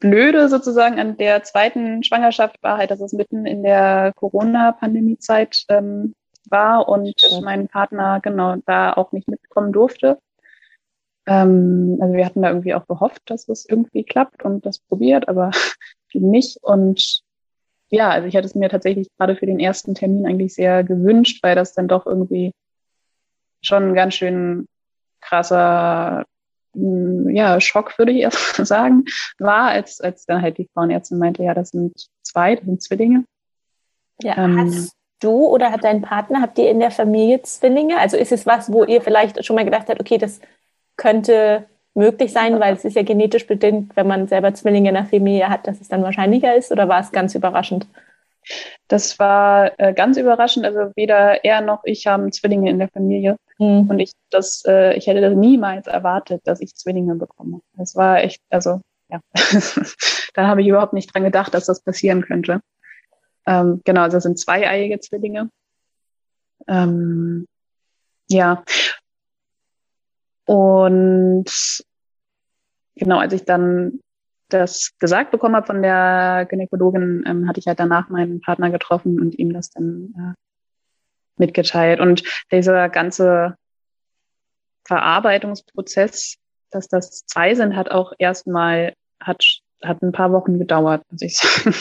[0.02, 6.16] Blöde sozusagen an der zweiten Schwangerschaft war halt, dass es mitten in der Corona-Pandemie-Zeit ähm,
[6.50, 7.44] war und Stimmt.
[7.44, 10.18] mein Partner genau da auch nicht mitkommen durfte.
[11.28, 15.30] Ähm, also wir hatten da irgendwie auch gehofft, dass es irgendwie klappt und das probiert,
[15.30, 15.52] aber
[16.14, 16.58] nicht.
[16.64, 17.22] Und
[17.90, 21.44] ja, also ich hatte es mir tatsächlich gerade für den ersten Termin eigentlich sehr gewünscht,
[21.44, 22.52] weil das dann doch irgendwie
[23.62, 24.66] schon ein ganz schön
[25.22, 26.26] krasser
[26.74, 29.06] ja, Schock, würde ich erst sagen,
[29.40, 33.26] war, als, als dann halt die Frauenärztin meinte, ja, das sind zwei, das sind Zwillinge.
[34.22, 38.00] Ja, ähm, hast du oder hat dein Partner, habt ihr in der Familie Zwillinge?
[38.00, 40.40] Also ist es was, wo ihr vielleicht schon mal gedacht habt, okay, das
[40.98, 45.06] könnte möglich sein, weil es ist ja genetisch bedingt, wenn man selber Zwillinge in der
[45.06, 47.88] Familie hat, dass es dann wahrscheinlicher ist oder war es ganz überraschend?
[48.88, 50.66] Das war äh, ganz überraschend.
[50.66, 53.38] Also weder er noch ich haben Zwillinge in der Familie.
[53.62, 53.88] Mhm.
[53.92, 57.62] Und ich, das, äh, ich hätte das niemals erwartet, dass ich Zwillinge bekomme.
[57.74, 59.22] Das war echt, also ja,
[60.34, 62.62] da habe ich überhaupt nicht dran gedacht, dass das passieren könnte.
[63.46, 65.52] Ähm, genau, also sind zweieiige Zwillinge.
[66.68, 67.46] Ähm,
[68.30, 68.64] ja.
[70.46, 71.84] Und
[72.96, 74.00] genau, als ich dann
[74.50, 79.20] das gesagt bekommen habe von der Gynäkologin, ähm, hatte ich halt danach meinen Partner getroffen
[79.20, 80.51] und ihm das dann äh,
[81.42, 82.00] mitgeteilt.
[82.00, 83.56] Und dieser ganze
[84.86, 86.38] Verarbeitungsprozess,
[86.72, 89.44] dass das zwei sind, hat auch erstmal, hat,
[89.84, 91.76] hat ein paar Wochen gedauert, muss ich sagen.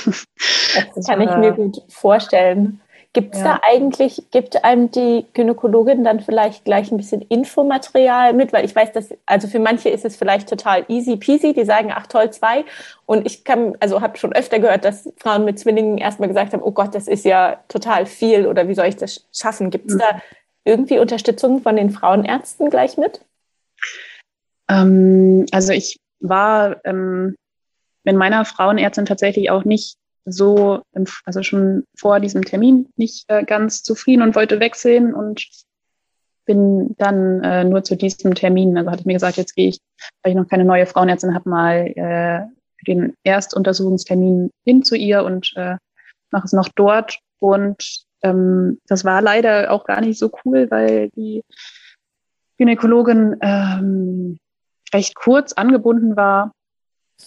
[0.95, 2.81] Das kann ich mir gut vorstellen.
[3.13, 3.55] Gibt es ja.
[3.55, 8.53] da eigentlich, gibt einem die Gynäkologin dann vielleicht gleich ein bisschen Infomaterial mit?
[8.53, 11.91] Weil ich weiß, dass, also für manche ist es vielleicht total easy peasy, die sagen,
[11.93, 12.65] ach toll, zwei.
[13.07, 16.63] Und ich kann, also habe schon öfter gehört, dass Frauen mit Zwillingen erstmal gesagt haben,
[16.63, 19.71] oh Gott, das ist ja total viel oder wie soll ich das schaffen?
[19.71, 19.99] Gibt es mhm.
[19.99, 20.23] da
[20.65, 23.25] irgendwie Unterstützung von den Frauenärzten gleich mit?
[24.69, 27.35] Ähm, also ich war ähm,
[28.05, 29.97] mit meiner Frauenärztin tatsächlich auch nicht
[30.33, 30.83] so,
[31.25, 35.47] also schon vor diesem Termin nicht äh, ganz zufrieden und wollte wechseln und
[36.47, 39.79] bin dann äh, nur zu diesem Termin, also hatte ich mir gesagt, jetzt gehe ich,
[40.23, 42.41] weil ich noch keine neue Frauenärztin habe, mal äh,
[42.87, 45.77] den Erstuntersuchungstermin hin zu ihr und äh,
[46.31, 47.19] mache es noch dort.
[47.39, 51.43] Und ähm, das war leider auch gar nicht so cool, weil die
[52.59, 54.39] Gynäkologin ähm,
[54.93, 56.53] recht kurz angebunden war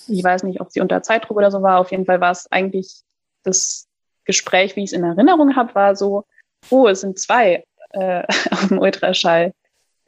[0.07, 1.79] ich weiß nicht, ob sie unter Zeitdruck oder so war.
[1.79, 3.01] Auf jeden Fall war es eigentlich
[3.43, 3.87] das
[4.25, 6.25] Gespräch, wie ich es in Erinnerung habe, war so,
[6.69, 9.53] oh, es sind zwei äh, auf dem Ultraschall.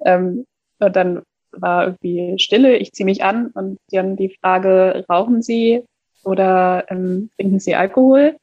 [0.03, 0.45] Ähm,
[0.79, 5.83] und dann war irgendwie Stille, ich ziehe mich an und dann die Frage, rauchen Sie
[6.23, 8.37] oder ähm, trinken Sie Alkohol?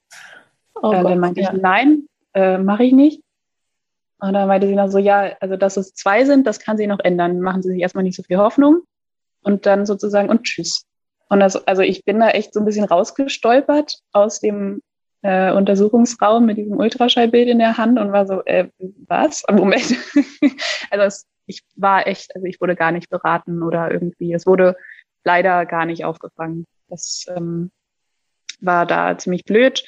[0.74, 1.52] Oh äh, dann meinte ja.
[1.52, 3.22] ich, nein, äh, mache ich nicht.
[4.18, 6.87] Und dann meinte sie dann so, ja, also dass es zwei sind, das kann sie
[6.87, 7.40] noch ändern.
[7.40, 8.83] Machen Sie sich erstmal nicht so viel Hoffnung.
[9.42, 10.85] Und dann sozusagen, und tschüss.
[11.33, 14.83] Und das, also ich bin da echt so ein bisschen rausgestolpert aus dem
[15.23, 18.68] äh, Untersuchungsraum mit diesem Ultraschallbild in der Hand und war so, äh,
[19.09, 19.42] was?
[19.51, 19.97] Moment.
[20.90, 24.77] also es, ich war echt, also ich wurde gar nicht beraten oder irgendwie, es wurde
[25.25, 26.66] leider gar nicht aufgefangen.
[26.90, 27.71] Das ähm,
[28.61, 29.83] war da ziemlich blöd.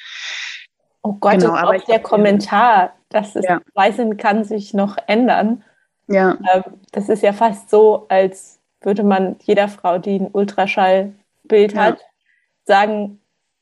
[1.03, 3.61] Oh Gott, genau, aber auch der Kommentar, dass es ja.
[3.75, 5.63] Weißen kann sich noch ändern.
[6.07, 6.39] Ja.
[6.51, 10.31] Ähm, das ist ja fast so, als würde man jeder Frau, die ein
[11.51, 11.83] Ultraschallbild ja.
[11.83, 12.01] hat,
[12.65, 13.21] sagen,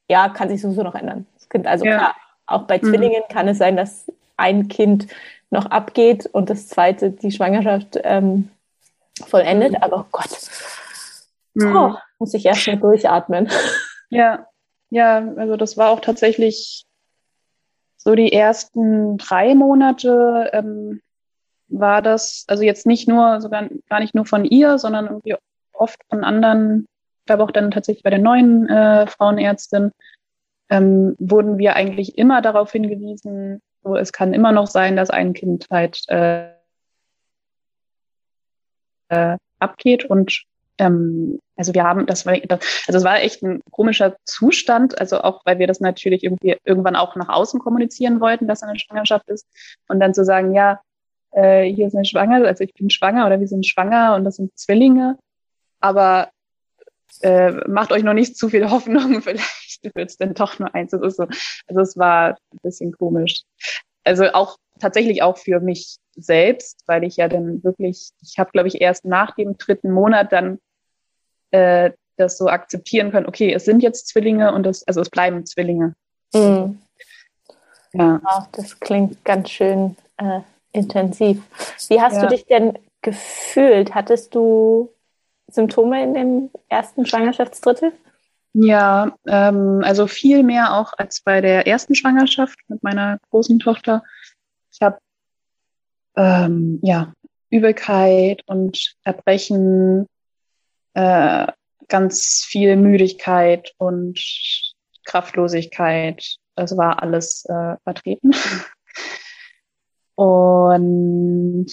[0.10, 1.26] ja, kann sich sowieso noch ändern.
[1.36, 1.98] Das Kind, also ja.
[1.98, 2.16] klar,
[2.46, 2.88] auch bei mhm.
[2.88, 5.08] Zwillingen kann es sein, dass ein Kind
[5.50, 8.50] noch abgeht und das zweite die Schwangerschaft ähm,
[9.26, 9.74] vollendet.
[9.74, 9.78] Mhm.
[9.84, 10.30] Aber oh Gott,
[11.54, 11.76] mhm.
[11.76, 13.50] oh, muss ich erst mal durchatmen.
[14.10, 14.46] Ja,
[14.92, 16.86] ja, also das war auch tatsächlich
[17.98, 21.02] so die ersten drei Monate ähm,
[21.68, 25.36] war das, also jetzt nicht nur, sogar gar nicht nur von ihr, sondern irgendwie
[25.74, 26.86] oft von anderen,
[27.26, 29.92] glaube auch dann tatsächlich bei der neuen äh, Frauenärztin,
[30.70, 35.34] ähm, wurden wir eigentlich immer darauf hingewiesen, so, es kann immer noch sein, dass ein
[35.34, 36.50] Kind halt äh,
[39.10, 40.44] äh, abgeht und
[40.78, 45.42] ähm, also wir haben, das war, also es war echt ein komischer Zustand, also auch,
[45.46, 49.48] weil wir das natürlich irgendwie irgendwann auch nach außen kommunizieren wollten, dass eine Schwangerschaft ist
[49.88, 50.82] und dann zu sagen, ja,
[51.32, 54.38] äh, hier ist eine Schwanger, also ich bin schwanger oder wir sind schwanger und das
[54.38, 55.18] sind Zwillinge,
[55.80, 56.30] aber
[57.22, 60.92] äh, macht euch noch nicht zu viel Hoffnung, vielleicht wird es dann doch nur eins.
[60.92, 61.28] Das ist so,
[61.68, 63.42] also es war ein bisschen komisch.
[64.04, 68.68] Also auch tatsächlich auch für mich selbst, weil ich ja dann wirklich, ich habe, glaube
[68.68, 70.60] ich, erst nach dem dritten Monat dann
[71.52, 75.46] äh, das so akzeptieren können, okay, es sind jetzt Zwillinge und es, also es bleiben
[75.46, 75.96] Zwillinge.
[76.34, 76.80] Mhm.
[77.94, 78.22] Ja.
[78.24, 81.42] Wow, das klingt ganz schön äh, intensiv.
[81.90, 82.22] Wie hast ja.
[82.24, 83.94] du dich denn gefühlt?
[83.94, 84.93] Hattest du
[85.54, 87.94] Symptome in dem ersten Schwangerschaftsdrittel?
[88.54, 94.04] Ja, ähm, also viel mehr auch als bei der ersten Schwangerschaft mit meiner großen Tochter.
[94.72, 95.00] Ich habe
[96.16, 97.14] ähm, ja
[97.50, 100.08] Übelkeit und Erbrechen,
[100.94, 101.48] äh,
[101.88, 104.20] ganz viel Müdigkeit und
[105.06, 106.38] Kraftlosigkeit.
[106.56, 108.32] Das war alles äh, vertreten.
[110.16, 111.72] Und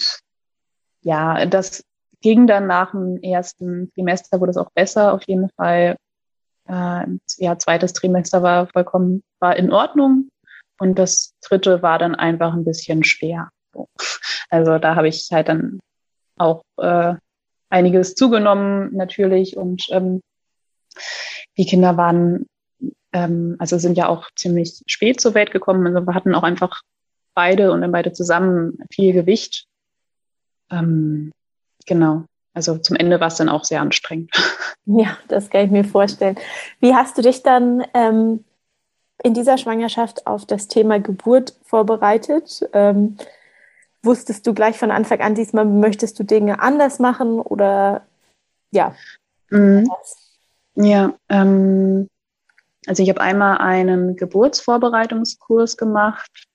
[1.01, 1.83] ja, das
[2.21, 5.97] ging dann nach dem ersten Trimester, wurde es auch besser auf jeden Fall.
[6.67, 7.05] Äh,
[7.37, 10.29] ja, zweites Trimester war vollkommen, war in Ordnung.
[10.79, 13.49] Und das dritte war dann einfach ein bisschen schwer.
[14.53, 15.79] Also da habe ich halt dann
[16.37, 17.13] auch äh,
[17.69, 20.21] einiges zugenommen natürlich und ähm,
[21.57, 22.47] die Kinder waren,
[23.13, 25.87] ähm, also sind ja auch ziemlich spät zur Welt gekommen.
[25.87, 26.81] Also wir hatten auch einfach
[27.33, 29.67] beide und dann beide zusammen viel Gewicht.
[30.69, 31.31] Ähm,
[31.85, 32.23] genau.
[32.53, 34.31] Also zum Ende war es dann auch sehr anstrengend.
[34.85, 36.37] Ja, das kann ich mir vorstellen.
[36.79, 38.43] Wie hast du dich dann ähm,
[39.23, 42.67] in dieser Schwangerschaft auf das Thema Geburt vorbereitet?
[42.73, 43.15] Ähm,
[44.01, 48.07] wusstest du gleich von Anfang an, diesmal möchtest du Dinge anders machen oder
[48.71, 48.95] ja?
[49.51, 49.87] Mhm.
[50.73, 52.07] Ja, ähm,
[52.87, 56.49] also ich habe einmal einen Geburtsvorbereitungskurs gemacht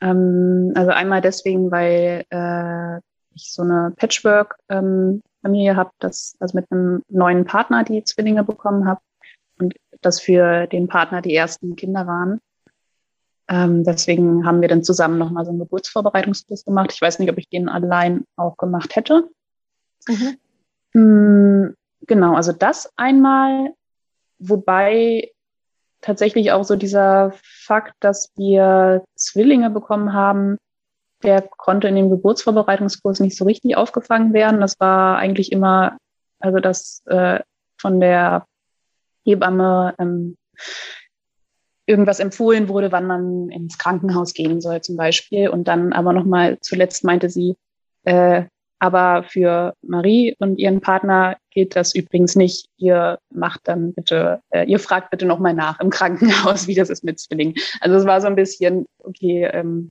[0.00, 3.00] ähm, also einmal deswegen, weil äh,
[3.36, 5.22] ich so eine Patchwork-Familie
[5.70, 9.00] ähm, habe, das also mit einem neuen Partner die Zwillinge bekommen habe
[9.58, 12.40] und das für den Partner die ersten Kinder waren.
[13.48, 16.92] Ähm, deswegen haben wir dann zusammen nochmal so einen Geburtsvorbereitungskurs gemacht.
[16.92, 19.28] Ich weiß nicht, ob ich den allein auch gemacht hätte.
[20.08, 20.36] Mhm.
[21.00, 21.74] Mm,
[22.06, 23.72] genau, also das einmal,
[24.38, 25.30] wobei
[26.00, 30.56] tatsächlich auch so dieser Fakt, dass wir Zwillinge bekommen haben,
[31.22, 34.60] der konnte in dem Geburtsvorbereitungskurs nicht so richtig aufgefangen werden.
[34.60, 35.96] Das war eigentlich immer,
[36.38, 37.40] also dass äh,
[37.78, 38.46] von der
[39.24, 40.36] Hebamme ähm,
[41.86, 45.48] irgendwas empfohlen wurde, wann man ins Krankenhaus gehen soll zum Beispiel.
[45.48, 47.56] Und dann aber nochmal zuletzt meinte sie,
[48.04, 48.44] äh,
[48.78, 52.68] aber für Marie und ihren Partner geht das übrigens nicht.
[52.76, 57.02] Ihr macht dann bitte, äh, ihr fragt bitte nochmal nach im Krankenhaus, wie das ist
[57.02, 57.54] mit Zwillingen.
[57.80, 59.90] Also es war so ein bisschen, okay, ähm,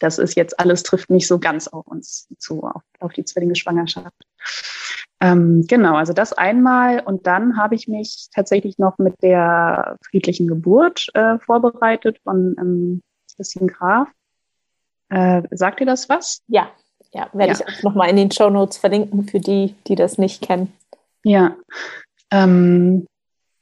[0.00, 4.26] das ist jetzt alles trifft nicht so ganz auf uns zu, auf, auf die Zwillinge-Schwangerschaft.
[5.20, 7.00] Ähm, genau, also das einmal.
[7.00, 13.02] Und dann habe ich mich tatsächlich noch mit der friedlichen Geburt äh, vorbereitet von ähm,
[13.36, 14.08] Christine Graf.
[15.10, 16.40] Äh, sagt ihr das was?
[16.48, 16.70] Ja,
[17.12, 17.58] ja, werde ja.
[17.58, 20.72] ich auch nochmal in den Show Notes verlinken für die, die das nicht kennen.
[21.22, 21.56] Ja,
[22.30, 23.06] ähm,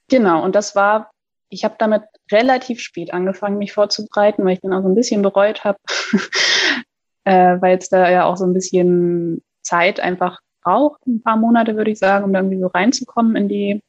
[0.08, 0.44] genau.
[0.44, 1.10] Und das war,
[1.50, 5.22] ich habe damit relativ spät angefangen, mich vorzubereiten, weil ich dann auch so ein bisschen
[5.22, 5.78] bereut habe,
[7.24, 11.76] äh, weil es da ja auch so ein bisschen Zeit einfach braucht, ein paar Monate
[11.76, 13.82] würde ich sagen, um da irgendwie so reinzukommen in die,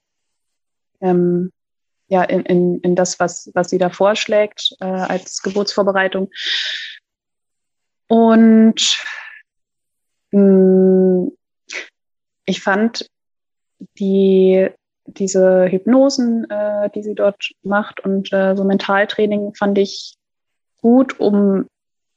[1.02, 1.52] ähm,
[2.08, 6.32] ja, in, in, in das, was, was sie da vorschlägt äh, als Geburtsvorbereitung.
[8.08, 8.98] Und
[10.32, 11.32] hm,
[12.46, 13.10] ich fand
[14.00, 14.70] die
[15.14, 20.16] diese Hypnosen, äh, die sie dort macht und äh, so Mentaltraining fand ich
[20.82, 21.68] gut, um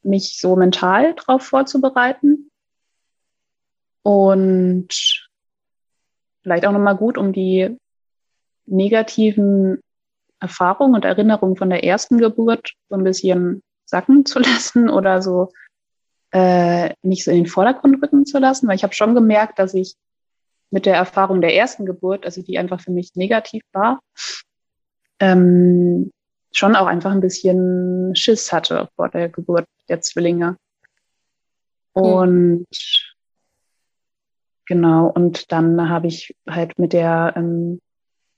[0.03, 2.51] mich so mental drauf vorzubereiten.
[4.03, 4.89] Und
[6.43, 7.77] vielleicht auch nochmal gut, um die
[8.67, 9.81] negativen
[10.41, 15.53] Erfahrungen und Erinnerungen von der ersten Geburt so ein bisschen sacken zu lassen oder so
[16.33, 19.75] äh, nicht so in den Vordergrund rücken zu lassen, weil ich habe schon gemerkt, dass
[19.75, 19.95] ich
[20.73, 24.01] mit der Erfahrung der ersten Geburt, also die einfach für mich negativ war,
[25.21, 26.11] ähm,
[26.51, 30.57] schon auch einfach ein bisschen Schiss hatte vor der Geburt der Zwillinge.
[31.95, 32.03] Hm.
[32.03, 32.67] Und mhm.
[34.67, 37.81] genau, und dann habe ich halt mit der ähm,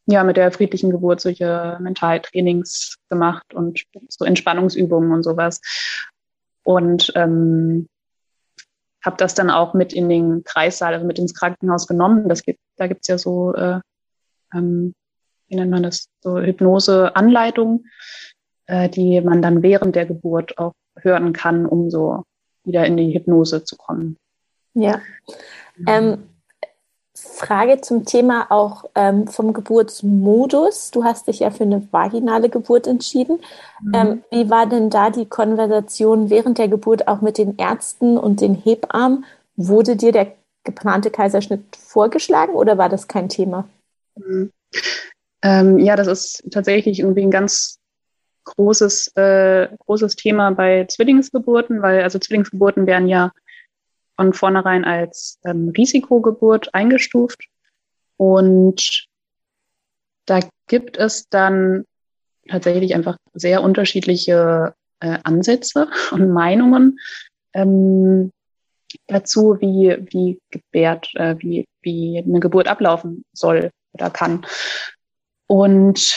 [0.07, 5.63] ja, mit der friedlichen Geburt solche Mentaltrainings gemacht und so Entspannungsübungen und sowas.
[6.63, 7.89] Und ähm,
[9.05, 12.29] habe das dann auch mit in den Kreissaal, also mit ins Krankenhaus genommen.
[12.29, 13.81] Das gibt, da gibt's ja so, äh,
[14.53, 14.95] ähm,
[15.49, 17.87] wie nennt man das, so Hypnose-Anleitungen,
[18.67, 22.25] äh, die man dann während der Geburt auch hören kann, um so
[22.65, 24.17] wieder in die Hypnose zu kommen.
[24.75, 25.01] Ja.
[25.87, 26.31] Ähm,
[27.17, 30.91] Frage zum Thema auch ähm, vom Geburtsmodus.
[30.91, 33.41] Du hast dich ja für eine vaginale Geburt entschieden.
[33.83, 33.95] Mhm.
[33.95, 38.41] Ähm, wie war denn da die Konversation während der Geburt auch mit den Ärzten und
[38.41, 39.25] den Hebammen?
[39.57, 40.33] Wurde dir der
[40.65, 43.69] geplante Kaiserschnitt vorgeschlagen oder war das kein Thema?
[44.17, 44.51] Mhm.
[45.43, 47.79] Ähm, ja, das ist tatsächlich irgendwie ein ganz
[48.45, 53.31] großes, äh, großes Thema bei Zwillingsgeburten, weil also Zwillingsgeburten werden ja
[54.17, 57.49] von vornherein als ähm, Risikogeburt eingestuft.
[58.17, 59.07] Und
[60.27, 61.85] da gibt es dann
[62.49, 66.99] tatsächlich einfach sehr unterschiedliche äh, Ansätze und Meinungen
[67.53, 68.31] ähm,
[69.07, 74.47] dazu, wie, wie gebärt, äh, wie, wie eine Geburt ablaufen soll oder kann.
[75.47, 76.17] Und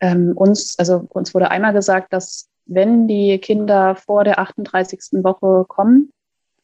[0.00, 5.24] ähm, uns, also uns wurde einmal gesagt, dass wenn die Kinder vor der 38.
[5.24, 6.12] Woche kommen,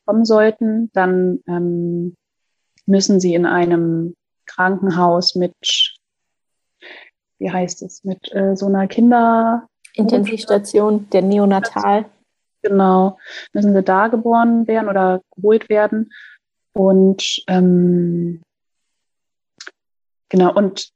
[0.07, 2.17] kommen sollten, dann ähm,
[2.87, 4.15] müssen sie in einem
[4.47, 5.55] Krankenhaus mit,
[7.39, 9.69] wie heißt es, mit äh, so einer Kinder...
[9.95, 12.07] Intensivstation, der Neonatal.
[12.63, 13.19] Genau,
[13.53, 16.13] müssen sie da geboren werden oder geholt werden.
[16.73, 18.43] Und ähm,
[20.29, 20.91] genau, und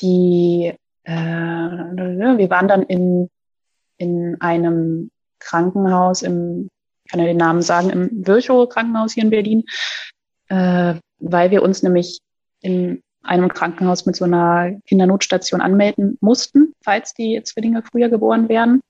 [0.00, 3.28] die, äh, wir waren dann in,
[3.96, 6.68] in einem Krankenhaus im
[7.08, 9.64] kann ja den Namen sagen, im Virchow Krankenhaus hier in Berlin,
[10.48, 12.20] äh, weil wir uns nämlich
[12.60, 18.80] in einem Krankenhaus mit so einer Kindernotstation anmelden mussten, falls die Zwillinge früher geboren werden.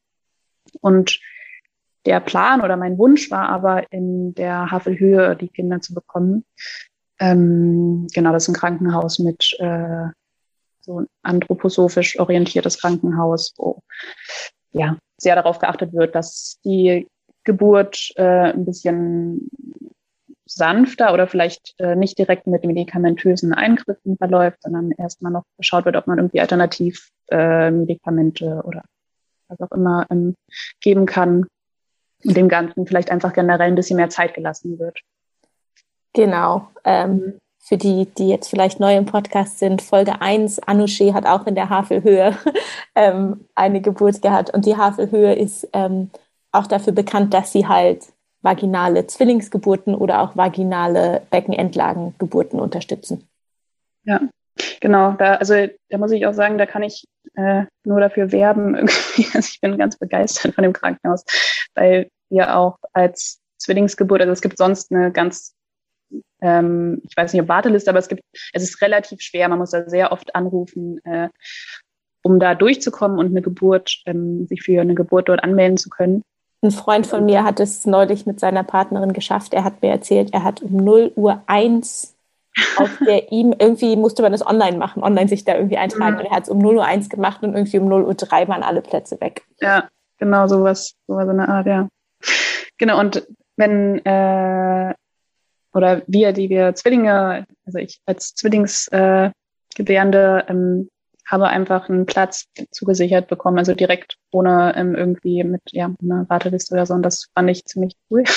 [0.80, 1.20] Und
[2.04, 6.44] der Plan oder mein Wunsch war aber, in der Havelhöhe die Kinder zu bekommen.
[7.18, 10.06] Ähm, genau, das ist ein Krankenhaus mit äh,
[10.80, 13.82] so ein anthroposophisch orientiertes Krankenhaus, wo
[14.72, 17.08] ja sehr darauf geachtet wird, dass die
[17.46, 19.48] Geburt äh, ein bisschen
[20.44, 25.96] sanfter oder vielleicht äh, nicht direkt mit medikamentösen Eingriffen verläuft, sondern erstmal noch geschaut wird,
[25.96, 28.82] ob man irgendwie alternativ äh, Medikamente oder
[29.48, 30.34] was auch immer ähm,
[30.80, 31.46] geben kann
[32.24, 35.00] und dem Ganzen vielleicht einfach generell ein bisschen mehr Zeit gelassen wird.
[36.12, 36.68] Genau.
[36.84, 41.46] Ähm, für die, die jetzt vielleicht neu im Podcast sind, Folge 1, Anouché hat auch
[41.46, 42.36] in der Havelhöhe
[42.94, 46.10] ähm, eine Geburt gehabt und die Havelhöhe ist ähm,
[46.58, 48.04] auch dafür bekannt, dass sie halt
[48.42, 53.26] vaginale Zwillingsgeburten oder auch vaginale Beckenendlagengeburten unterstützen.
[54.04, 54.20] Ja,
[54.80, 55.12] genau.
[55.12, 55.54] Da, also
[55.88, 58.74] da muss ich auch sagen, da kann ich äh, nur dafür werben.
[58.76, 59.26] Irgendwie.
[59.34, 61.24] Also ich bin ganz begeistert von dem Krankenhaus,
[61.74, 65.56] weil wir auch als Zwillingsgeburt, also es gibt sonst eine ganz
[66.40, 69.48] ähm, ich weiß nicht, ob Warteliste, aber es gibt, es ist relativ schwer.
[69.48, 71.28] Man muss da sehr oft anrufen, äh,
[72.22, 76.22] um da durchzukommen und eine Geburt, ähm, sich für eine Geburt dort anmelden zu können.
[76.62, 79.54] Ein Freund von mir hat es neulich mit seiner Partnerin geschafft.
[79.54, 82.14] Er hat mir erzählt, er hat um 0 Uhr 1
[82.76, 86.14] auf der ihm, irgendwie musste man das online machen, online sich da irgendwie eintragen.
[86.14, 86.20] Mhm.
[86.20, 88.48] Und er hat es um 0 Uhr 1 gemacht und irgendwie um 0 Uhr 3
[88.48, 89.42] waren alle Plätze weg.
[89.60, 89.88] Ja,
[90.18, 91.88] genau sowas, so eine Art, ja.
[92.78, 94.94] Genau, und wenn, äh,
[95.72, 99.34] oder wir, die wir Zwillinge, also ich als Zwillingsgebärende,
[100.46, 100.88] äh, ähm,
[101.26, 106.74] habe einfach einen Platz zugesichert bekommen, also direkt ohne ähm, irgendwie mit ja, einer Warteliste
[106.74, 106.94] oder so.
[106.94, 108.24] Und das fand ich ziemlich cool.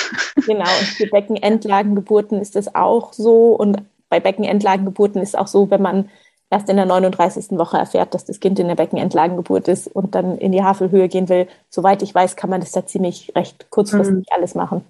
[0.48, 3.50] Genau, und für Beckenendlagengeburten ist es auch so.
[3.50, 6.10] Und bei Beckenendlagengeburten ist es auch so, wenn man
[6.50, 7.58] erst in der 39.
[7.60, 11.30] Woche erfährt, dass das Kind in der Beckenendlagengeburt ist und dann in die Havelhöhe gehen
[11.30, 11.48] will.
[11.70, 14.24] Soweit ich weiß, kann man das da ziemlich recht kurzfristig mhm.
[14.32, 14.84] alles machen.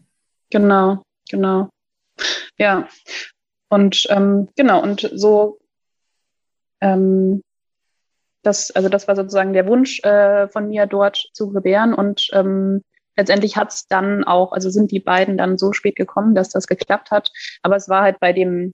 [0.49, 1.67] Genau, genau.
[2.57, 2.87] Ja.
[3.69, 5.59] Und ähm, genau, und so
[6.81, 7.43] ähm,
[8.41, 11.93] das, also das war sozusagen der Wunsch äh, von mir, dort zu gebären.
[11.93, 12.81] Und ähm,
[13.17, 16.67] letztendlich hat es dann auch, also sind die beiden dann so spät gekommen, dass das
[16.67, 17.31] geklappt hat.
[17.61, 18.73] Aber es war halt bei dem,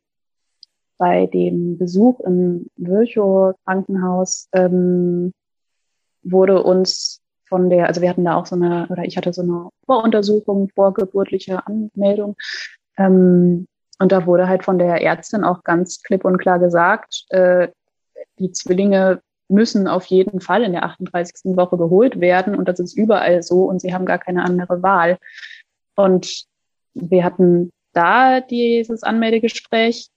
[0.98, 5.34] bei dem Besuch im Virchow Krankenhaus ähm,
[6.24, 9.42] wurde uns von der, also wir hatten da auch so eine, oder ich hatte so
[9.42, 12.36] eine Voruntersuchung, vorgeburtliche Anmeldung.
[12.98, 13.68] Ähm,
[14.00, 17.70] und da wurde halt von der Ärztin auch ganz klipp und klar gesagt, äh,
[18.40, 21.56] die Zwillinge müssen auf jeden Fall in der 38.
[21.56, 25.18] Woche geholt werden und das ist überall so und sie haben gar keine andere Wahl.
[25.96, 26.46] Und
[26.94, 30.10] wir hatten da dieses Anmeldegespräch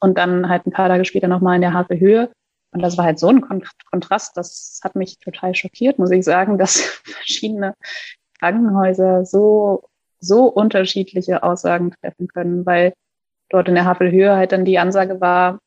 [0.00, 2.30] und dann halt ein paar Tage später nochmal in der Hafe Höhe.
[2.72, 3.40] Und das war halt so ein
[3.90, 7.74] Kontrast, das hat mich total schockiert, muss ich sagen, dass verschiedene
[8.38, 9.84] Krankenhäuser so,
[10.20, 12.92] so unterschiedliche Aussagen treffen können, weil
[13.48, 15.58] dort in der Havelhöhe halt dann die Ansage war,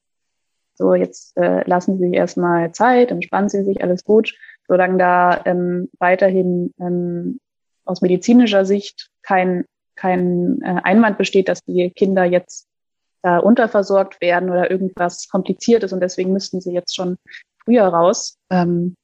[0.79, 4.33] so jetzt äh, lassen Sie sich erstmal Zeit, entspannen Sie sich, alles gut,
[4.67, 7.39] solange da ähm, weiterhin ähm,
[7.83, 9.65] aus medizinischer Sicht kein,
[9.95, 12.67] kein äh, Einwand besteht, dass die Kinder jetzt
[13.21, 17.17] da unterversorgt werden oder irgendwas kompliziert ist und deswegen müssten sie jetzt schon
[17.65, 18.95] früher raus, ähm,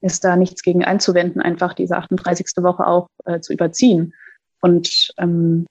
[0.00, 2.46] ist da nichts gegen einzuwenden, einfach diese 38.
[2.62, 4.14] Woche auch äh, zu überziehen.
[4.62, 5.66] Und ähm,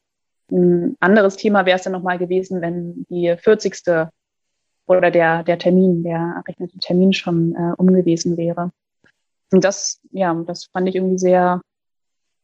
[0.51, 3.81] ein anderes Thema wäre es dann nochmal gewesen, wenn die 40.
[4.97, 8.71] oder der, der Termin, der errechnete Termin schon äh, umgewesen wäre.
[9.51, 11.61] Und das, ja, das fand ich irgendwie sehr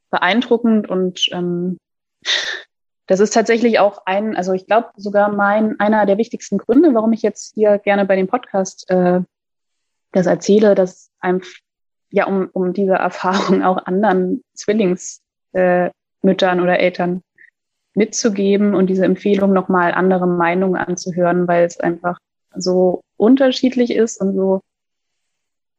[0.10, 1.78] beeindruckend und ähm,
[3.08, 7.14] das ist tatsächlich auch ein, also ich glaube sogar mein einer der wichtigsten Gründe, warum
[7.14, 9.22] ich jetzt hier gerne bei dem Podcast äh,
[10.12, 11.50] das erzähle, dass einfach
[12.10, 15.92] ja um, um diese Erfahrung auch anderen Zwillingsmüttern
[16.60, 17.22] äh, oder Eltern
[17.94, 22.20] mitzugeben und diese Empfehlung nochmal andere Meinungen anzuhören, weil es einfach
[22.60, 24.62] so unterschiedlich ist und so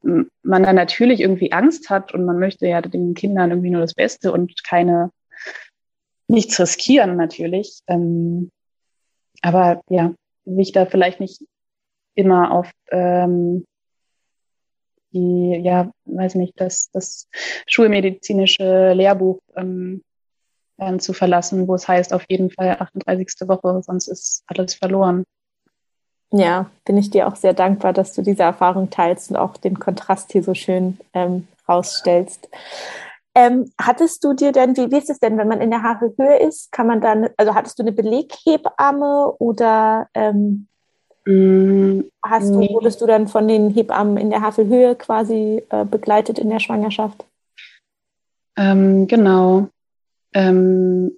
[0.02, 3.94] man dann natürlich irgendwie Angst hat und man möchte ja den Kindern irgendwie nur das
[3.94, 5.10] Beste und keine
[6.28, 7.80] nichts riskieren natürlich.
[7.86, 8.50] Ähm,
[9.42, 10.14] aber ja,
[10.44, 11.42] mich da vielleicht nicht
[12.14, 13.64] immer auf ähm,
[15.12, 17.28] die, ja, weiß nicht, das, das
[17.66, 20.02] schulmedizinische Lehrbuch ähm,
[20.98, 23.48] zu verlassen, wo es heißt, auf jeden Fall 38.
[23.48, 25.24] Woche, sonst ist alles verloren.
[26.30, 29.78] Ja, bin ich dir auch sehr dankbar, dass du diese Erfahrung teilst und auch den
[29.78, 32.48] Kontrast hier so schön ähm, rausstellst.
[33.34, 36.38] Ähm, hattest du dir denn, wie, wie ist es denn, wenn man in der Haarhöhe
[36.40, 40.66] ist, kann man dann, also hattest du eine Beleghebamme oder ähm,
[41.24, 42.70] mm, hast du, nee.
[42.72, 47.24] wurdest du dann von den Hebammen in der Havelhöhe quasi äh, begleitet in der Schwangerschaft?
[48.56, 49.68] Ähm, genau.
[50.34, 51.16] Ähm,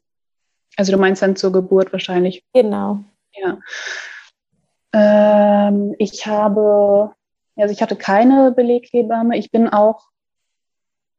[0.76, 2.44] also du meinst dann zur Geburt wahrscheinlich.
[2.52, 3.00] Genau.
[3.32, 3.58] Ja.
[4.92, 7.12] Ähm, ich habe,
[7.56, 9.36] also ich hatte keine Beleghebamme.
[9.38, 10.10] Ich bin auch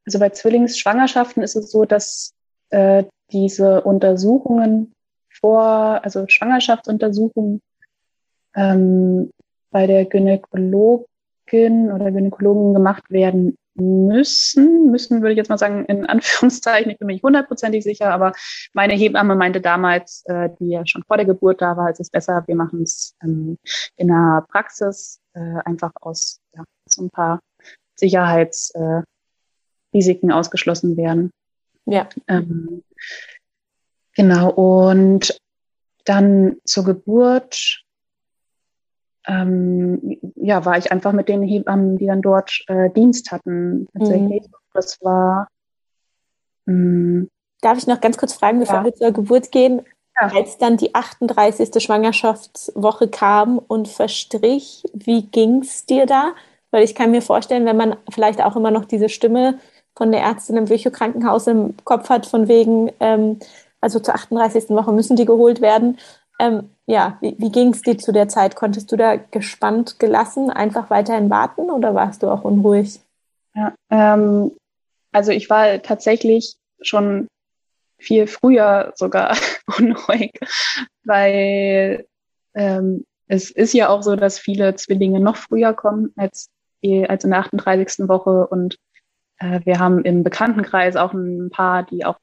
[0.05, 2.33] also bei Zwillingsschwangerschaften ist es so, dass
[2.69, 4.93] äh, diese Untersuchungen
[5.29, 5.63] vor,
[6.03, 7.61] also Schwangerschaftsuntersuchungen
[8.55, 9.31] ähm,
[9.69, 14.91] bei der Gynäkologin oder Gynäkologen gemacht werden müssen.
[14.91, 18.33] Müssen würde ich jetzt mal sagen, in Anführungszeichen, ich bin mir nicht hundertprozentig sicher, aber
[18.73, 22.11] meine Hebamme meinte damals, äh, die ja schon vor der Geburt da war, es ist
[22.11, 23.57] besser, wir machen es ähm,
[23.95, 27.39] in der Praxis, äh, einfach aus ja, so ein paar
[27.95, 29.01] Sicherheits, äh,
[30.31, 31.31] ausgeschlossen werden.
[31.85, 32.07] Ja.
[32.27, 32.83] Ähm,
[34.15, 34.49] genau.
[34.51, 35.37] Und
[36.05, 37.83] dann zur Geburt,
[39.27, 43.87] ähm, ja, war ich einfach mit den Hebammen, die dann dort äh, Dienst hatten.
[43.93, 44.43] Tatsächlich.
[44.43, 44.55] Mhm.
[44.73, 45.47] Das war.
[46.65, 47.29] Mh, mm,
[47.61, 48.85] Darf ich noch ganz kurz fragen, bevor ja.
[48.85, 49.83] wir zur Geburt gehen?
[50.19, 50.31] Ja.
[50.35, 51.81] Als dann die 38.
[51.81, 56.33] Schwangerschaftswoche kam und verstrich, wie ging's dir da?
[56.71, 59.59] Weil ich kann mir vorstellen, wenn man vielleicht auch immer noch diese Stimme
[59.95, 63.39] von der Ärztin im Virchow-Krankenhaus im Kopf hat, von wegen, ähm,
[63.79, 64.69] also zur 38.
[64.69, 65.99] Woche müssen die geholt werden.
[66.39, 68.57] Ähm, ja, wie, wie ging es dir zu der Zeit?
[68.57, 72.99] Konntest du da gespannt gelassen einfach weiterhin warten oder warst du auch unruhig?
[73.55, 74.51] Ja, ähm,
[75.13, 77.27] also ich war tatsächlich schon
[77.97, 79.37] viel früher sogar
[79.79, 80.37] unruhig,
[81.05, 82.05] weil
[82.55, 86.49] ähm, es ist ja auch so, dass viele Zwillinge noch früher kommen als,
[87.07, 88.09] als in der 38.
[88.09, 88.75] Woche und
[89.37, 92.17] äh, wir haben im Bekanntenkreis auch ein paar, die auch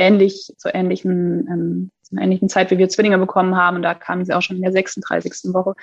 [0.00, 3.76] ähnlich zur ähnlichen, ähm, zur ähnlichen Zeit, wie wir Zwillinge bekommen haben.
[3.76, 5.52] Und da kamen sie auch schon in der 36.
[5.52, 5.74] Woche.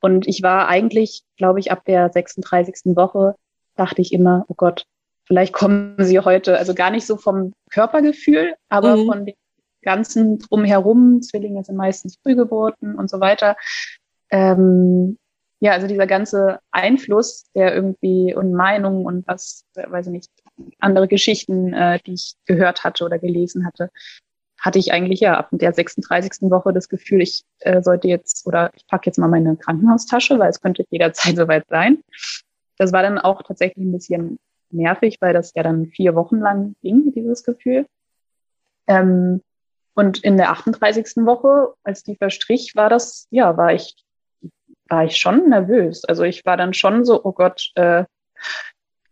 [0.00, 2.96] Und ich war eigentlich, glaube ich, ab der 36.
[2.96, 3.36] Woche
[3.76, 4.84] dachte ich immer, oh Gott,
[5.24, 9.06] vielleicht kommen sie heute, also gar nicht so vom Körpergefühl, aber mhm.
[9.06, 9.36] von dem
[9.82, 11.22] ganzen drumherum.
[11.22, 13.56] Zwillinge sind meistens Frühgeburten und so weiter.
[14.30, 15.18] Ähm,
[15.60, 20.30] ja, also dieser ganze Einfluss, der irgendwie und Meinungen und was, weiß ich nicht,
[20.78, 23.90] andere Geschichten, äh, die ich gehört hatte oder gelesen hatte,
[24.60, 26.50] hatte ich eigentlich ja ab der 36.
[26.50, 30.50] Woche das Gefühl, ich äh, sollte jetzt oder ich packe jetzt mal meine Krankenhaustasche, weil
[30.50, 31.98] es könnte jederzeit soweit sein.
[32.78, 34.38] Das war dann auch tatsächlich ein bisschen
[34.70, 37.86] nervig, weil das ja dann vier Wochen lang ging, dieses Gefühl.
[38.86, 39.42] Ähm,
[39.94, 41.24] und in der 38.
[41.26, 43.94] Woche, als die verstrich, war das, ja, war ich,
[44.88, 46.04] war ich schon nervös.
[46.04, 48.04] Also ich war dann schon so, oh Gott, äh,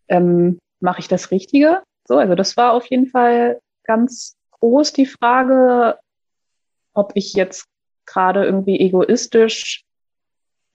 [0.09, 1.83] ähm, mache ich das Richtige?
[2.07, 5.99] So, also das war auf jeden Fall ganz groß die Frage,
[6.93, 7.67] ob ich jetzt
[8.07, 9.85] gerade irgendwie egoistisch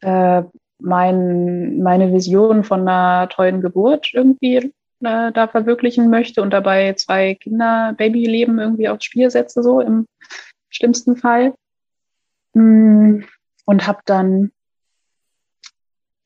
[0.02, 0.44] äh,
[0.80, 7.36] mein, meine Vision von einer tollen Geburt irgendwie äh, da verwirklichen möchte und dabei zwei
[7.36, 10.08] Kinder, Babyleben irgendwie aufs Spiel setze, so im
[10.70, 11.54] schlimmsten Fall.
[12.54, 13.22] Mm,
[13.66, 14.52] und habe dann,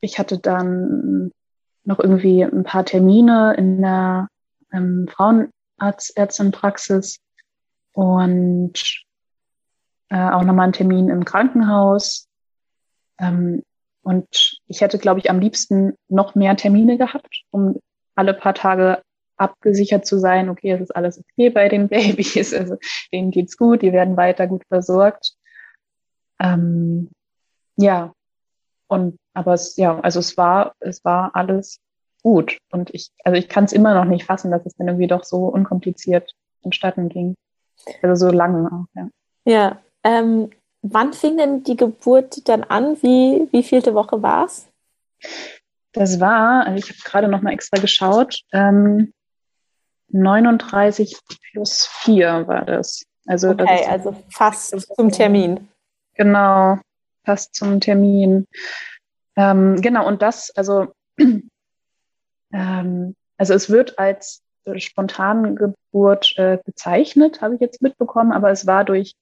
[0.01, 1.31] ich hatte dann
[1.83, 4.27] noch irgendwie ein paar Termine in der
[4.71, 7.19] ähm, Frauenarztärztinpraxis
[7.93, 9.03] und
[10.09, 12.27] äh, auch nochmal einen Termin im Krankenhaus.
[13.19, 13.63] Ähm,
[14.01, 17.79] und ich hätte, glaube ich, am liebsten noch mehr Termine gehabt, um
[18.15, 19.01] alle paar Tage
[19.37, 22.77] abgesichert zu sein, okay, es ist alles okay bei den Babys, also
[23.11, 25.33] denen geht's gut, die werden weiter gut versorgt.
[26.39, 27.09] Ähm,
[27.77, 28.13] ja,
[28.89, 31.79] und aber es, ja, also es war, es war alles
[32.23, 32.57] gut.
[32.71, 35.23] Und ich, also ich kann es immer noch nicht fassen, dass es dann irgendwie doch
[35.23, 36.33] so unkompliziert
[36.63, 37.35] entstanden ging.
[38.01, 39.09] Also so lange auch, ja.
[39.45, 39.77] Ja.
[40.03, 40.49] Ähm,
[40.81, 42.97] wann fing denn die Geburt dann an?
[43.01, 44.67] Wie, wie vielte Woche war es?
[45.93, 49.13] Das war, also ich habe gerade noch mal extra geschaut, ähm,
[50.09, 51.17] 39
[51.51, 53.03] plus 4 war das.
[53.27, 55.67] Also, okay, das also fast zum Termin.
[56.15, 56.79] Genau,
[57.29, 58.47] fast zum Termin.
[59.35, 60.87] Ähm, genau, und das, also,
[62.51, 64.41] ähm, also es wird als
[64.75, 69.13] Spontangeburt äh, bezeichnet, habe ich jetzt mitbekommen, aber es war durch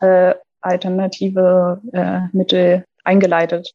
[0.00, 3.72] äh, alternative äh, Mittel eingeleitet.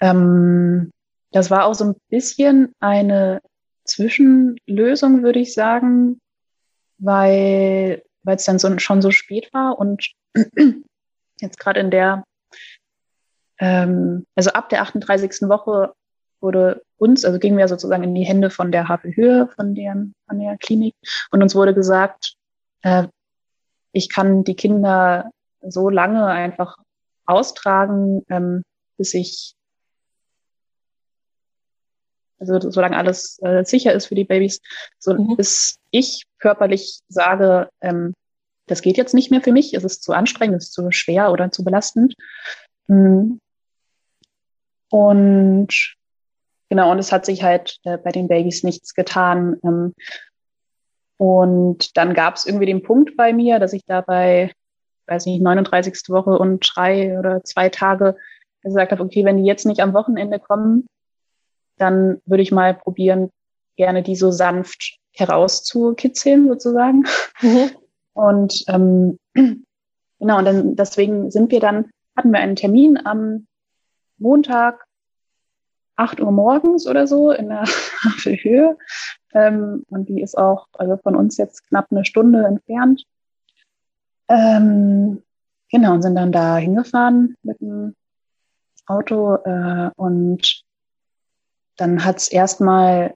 [0.00, 0.90] Ähm,
[1.32, 3.42] das war auch so ein bisschen eine
[3.84, 6.20] Zwischenlösung, würde ich sagen,
[6.96, 10.10] weil weil es dann so, schon so spät war und
[11.40, 12.24] jetzt gerade in der,
[13.58, 15.48] ähm, also ab der 38.
[15.48, 15.92] Woche
[16.40, 20.38] wurde uns, also gingen wir sozusagen in die Hände von der Havelhöhe, von deren, von
[20.38, 20.94] der Klinik,
[21.30, 22.34] und uns wurde gesagt,
[22.82, 23.08] äh,
[23.92, 25.30] ich kann die Kinder
[25.60, 26.76] so lange einfach
[27.26, 28.62] austragen, ähm,
[28.96, 29.54] bis ich,
[32.38, 34.60] also solange alles äh, sicher ist für die Babys,
[34.98, 35.36] so mhm.
[35.36, 38.14] bis ich körperlich sage, ähm,
[38.70, 41.32] das geht jetzt nicht mehr für mich, es ist zu anstrengend, es ist zu schwer
[41.32, 42.14] oder zu belastend.
[42.86, 43.40] Mhm.
[44.90, 45.96] Und
[46.68, 49.58] Genau, und es hat sich halt äh, bei den Babys nichts getan.
[49.64, 49.94] Ähm,
[51.16, 54.52] und dann gab es irgendwie den Punkt bei mir, dass ich dabei,
[55.06, 55.94] weiß nicht, 39.
[56.08, 58.16] Woche und drei oder zwei Tage
[58.62, 60.86] gesagt habe, okay, wenn die jetzt nicht am Wochenende kommen,
[61.78, 63.30] dann würde ich mal probieren,
[63.76, 67.06] gerne die so sanft herauszukitzeln sozusagen.
[67.40, 67.70] Mhm.
[68.18, 73.46] Und ähm, genau, und dann deswegen sind wir dann, hatten wir einen Termin am
[74.18, 74.84] Montag
[75.94, 77.62] 8 Uhr morgens oder so in der
[78.02, 78.76] Havelhöhe.
[79.34, 83.04] Ähm, und die ist auch also von uns jetzt knapp eine Stunde entfernt.
[84.26, 85.22] Ähm,
[85.70, 87.94] genau, und sind dann da hingefahren mit dem
[88.86, 90.64] Auto äh, und
[91.76, 93.14] dann hat es erstmal,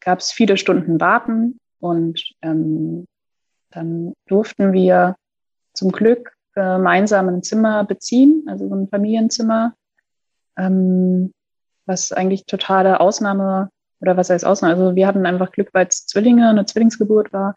[0.00, 3.06] gab es viele Stunden Warten und ähm,
[3.70, 5.16] dann durften wir
[5.72, 9.74] zum Glück gemeinsam ein Zimmer beziehen, also so ein Familienzimmer
[10.60, 11.32] ähm,
[11.86, 14.74] was eigentlich totale Ausnahme oder was heißt Ausnahme?
[14.74, 17.56] Also wir hatten einfach Glück, weil es Zwillinge, eine Zwillingsgeburt war.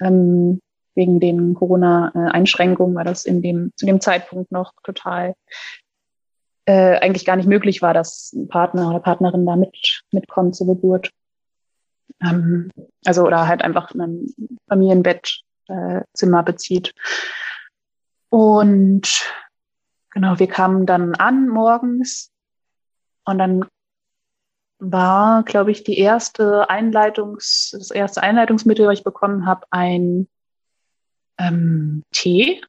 [0.00, 0.60] Ähm,
[0.94, 5.34] wegen den Corona-Einschränkungen war das in dem, zu dem Zeitpunkt noch total
[6.66, 10.66] äh, eigentlich gar nicht möglich war, dass ein Partner oder Partnerin da mit, mitkommt zur
[10.66, 11.10] Geburt.
[12.22, 12.70] Ähm,
[13.04, 14.26] also oder halt einfach ein
[14.68, 16.92] Familienbettzimmer äh, bezieht.
[18.28, 19.26] Und
[20.10, 22.30] genau, wir kamen dann an morgens
[23.24, 23.64] und dann
[24.78, 30.26] war, glaube ich, die erste Einleitungs, das erste Einleitungsmittel, was ich bekommen habe, ein
[31.38, 32.62] ähm, Tee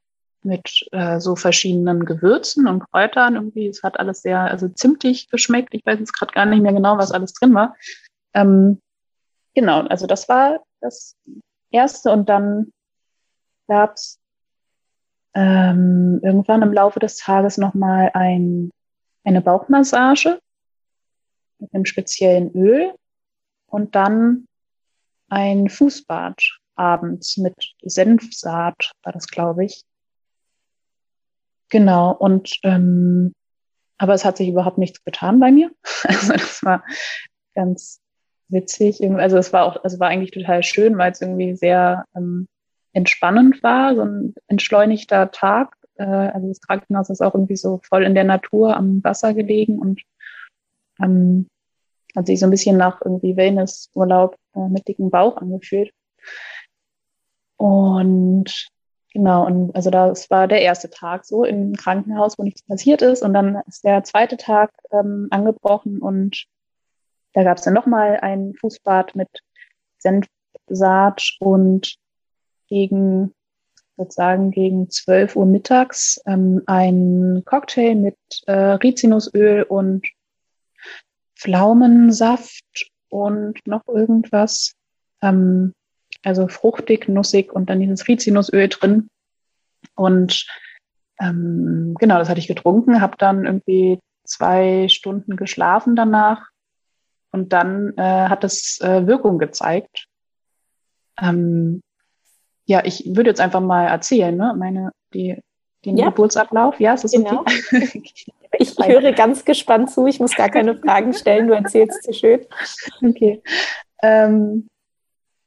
[0.43, 3.35] mit äh, so verschiedenen Gewürzen und Kräutern.
[3.35, 5.73] Irgendwie, es hat alles sehr, also zimtig geschmeckt.
[5.73, 7.75] Ich weiß jetzt gerade gar nicht mehr genau, was alles drin war.
[8.33, 8.81] Ähm,
[9.53, 11.15] genau, also das war das
[11.69, 12.73] erste und dann
[13.71, 14.19] gab es
[15.33, 18.69] ähm, irgendwann im Laufe des Tages nochmal ein
[19.23, 20.39] eine Bauchmassage
[21.59, 22.93] mit einem speziellen Öl
[23.67, 24.45] und dann
[25.29, 29.83] ein Fußbad abends mit Senfsaat, war das, glaube ich.
[31.69, 33.33] Genau, und ähm,
[33.97, 35.71] aber es hat sich überhaupt nichts getan bei mir.
[36.03, 36.83] Also das war
[37.53, 38.01] ganz
[38.49, 39.01] witzig.
[39.01, 42.47] Also es war auch, also war eigentlich total schön, weil es irgendwie sehr ähm,
[42.93, 45.75] entspannend war, so ein entschleunigter Tag.
[45.95, 49.79] Äh, also das Krankenhaus ist auch irgendwie so voll in der Natur am Wasser gelegen
[49.79, 50.01] und
[51.01, 51.47] ähm,
[52.15, 55.91] hat sich so ein bisschen nach irgendwie Wellnessurlaub äh, mit dicken Bauch angefühlt.
[57.57, 58.67] Und
[59.13, 63.23] genau, und also das war der erste Tag so im Krankenhaus, wo nichts passiert ist.
[63.23, 66.45] Und dann ist der zweite Tag ähm, angebrochen und
[67.33, 69.29] da gab es dann nochmal ein Fußbad mit
[69.99, 71.95] Senfsaat und
[72.71, 73.33] gegen
[73.97, 78.17] sozusagen gegen 12 Uhr mittags ähm, ein Cocktail mit
[78.47, 80.07] äh, Rizinusöl und
[81.35, 84.73] Pflaumensaft und noch irgendwas.
[85.21, 85.73] Ähm,
[86.23, 89.09] also fruchtig, nussig und dann dieses Rizinusöl drin.
[89.95, 90.47] Und
[91.19, 96.47] ähm, genau, das hatte ich getrunken, habe dann irgendwie zwei Stunden geschlafen danach
[97.31, 100.07] und dann äh, hat es äh, Wirkung gezeigt.
[101.19, 101.81] Ähm,
[102.71, 104.55] ja, ich würde jetzt einfach mal erzählen, ne?
[104.57, 105.37] Meine, die,
[105.83, 106.05] den ja.
[106.05, 106.79] Geburtsablauf.
[106.79, 107.41] Ja, ist das genau.
[107.73, 108.13] okay?
[108.57, 110.07] ich höre ganz gespannt zu.
[110.07, 111.47] Ich muss gar keine Fragen stellen.
[111.47, 112.45] Du erzählst so schön.
[113.03, 113.41] Okay.
[114.01, 114.69] Ähm,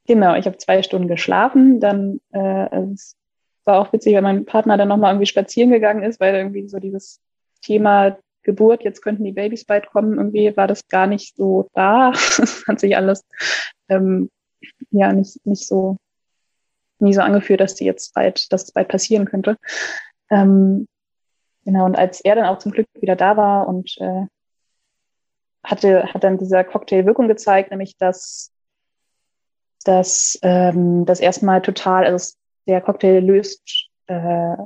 [0.07, 1.81] genau, ich habe zwei Stunden geschlafen.
[1.81, 3.17] Dann äh, es
[3.65, 6.79] war auch witzig, weil mein Partner dann nochmal irgendwie spazieren gegangen ist, weil irgendwie so
[6.79, 7.21] dieses
[7.63, 12.11] Thema Geburt, jetzt könnten die Babys bald kommen, irgendwie war das gar nicht so da.
[12.11, 13.25] das hat sich alles
[13.89, 14.29] ähm,
[14.91, 15.97] ja nicht, nicht so
[16.99, 19.57] nie so angefühlt, dass die jetzt bald, dass es bald passieren könnte.
[20.31, 20.87] Ähm,
[21.65, 24.27] genau, und als er dann auch zum Glück wieder da war und äh,
[25.65, 28.53] hatte, hat dann dieser Cocktail Wirkung gezeigt, nämlich dass,
[29.85, 32.35] dass ähm, das erstmal total, also
[32.67, 34.57] der Cocktail löst äh,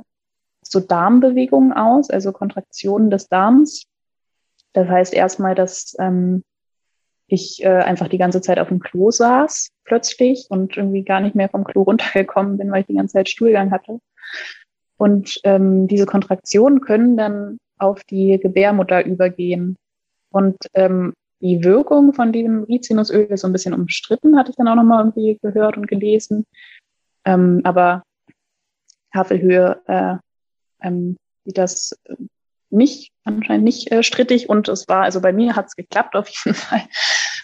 [0.61, 3.85] so Darmbewegungen aus, also Kontraktionen des Darms.
[4.73, 6.43] Das heißt erstmal, dass ähm,
[7.29, 11.35] ich äh, einfach die ganze Zeit auf dem Klo saß plötzlich und irgendwie gar nicht
[11.35, 13.99] mehr vom Klo runtergekommen bin, weil ich die ganze Zeit Stuhlgang hatte.
[14.97, 19.77] Und ähm, diese Kontraktionen können dann auf die Gebärmutter übergehen.
[20.31, 24.67] Und ähm, die Wirkung von diesem Rizinusöl ist so ein bisschen umstritten, hatte ich dann
[24.67, 26.45] auch nochmal irgendwie gehört und gelesen.
[27.25, 28.03] Ähm, aber
[29.13, 30.15] Havelhöhe äh,
[30.81, 31.97] ähm, sieht das
[32.69, 36.29] nicht, anscheinend nicht äh, strittig und es war, also bei mir hat es geklappt auf
[36.29, 36.83] jeden Fall.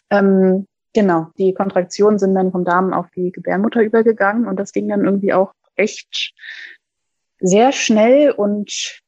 [0.09, 4.88] Ähm, genau, die Kontraktionen sind dann vom Darm auf die Gebärmutter übergegangen und das ging
[4.88, 6.34] dann irgendwie auch echt
[7.39, 9.01] sehr schnell und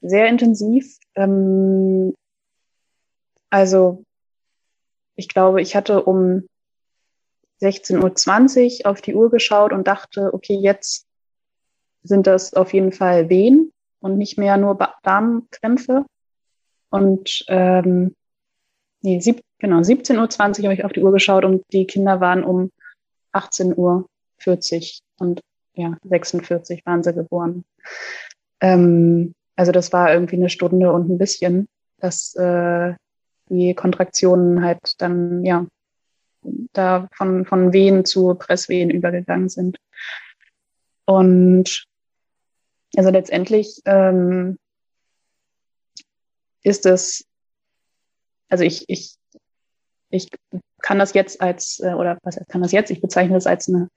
[0.00, 0.98] sehr intensiv.
[1.16, 2.14] Ähm,
[3.50, 4.04] also
[5.16, 6.46] ich glaube, ich hatte um
[7.60, 11.06] 16.20 Uhr auf die Uhr geschaut und dachte, okay, jetzt
[12.02, 13.72] sind das auf jeden Fall Wehen
[14.04, 16.04] und nicht mehr nur Darmkrämpfe.
[16.90, 18.14] Und ähm,
[19.00, 22.44] nee, sieb, genau, 17.20 Uhr habe ich auf die Uhr geschaut und die Kinder waren
[22.44, 22.70] um
[23.32, 24.06] 18.40 Uhr
[25.20, 25.40] und
[25.72, 27.64] ja, 46 waren sie geboren.
[28.60, 32.92] Ähm, also das war irgendwie eine Stunde und ein bisschen, dass äh,
[33.48, 35.66] die Kontraktionen halt dann, ja,
[36.74, 39.78] da von, von Wehen zu Presswehen übergegangen sind.
[41.06, 41.86] Und
[42.96, 44.58] also letztendlich ähm,
[46.62, 47.26] ist es,
[48.48, 49.16] also ich, ich,
[50.10, 50.28] ich
[50.80, 53.88] kann das jetzt als, äh, oder was kann das jetzt, ich bezeichne das als eine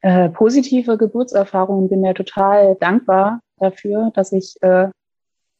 [0.00, 4.88] äh, positive Geburtserfahrung und bin ja total dankbar dafür, dass ich äh,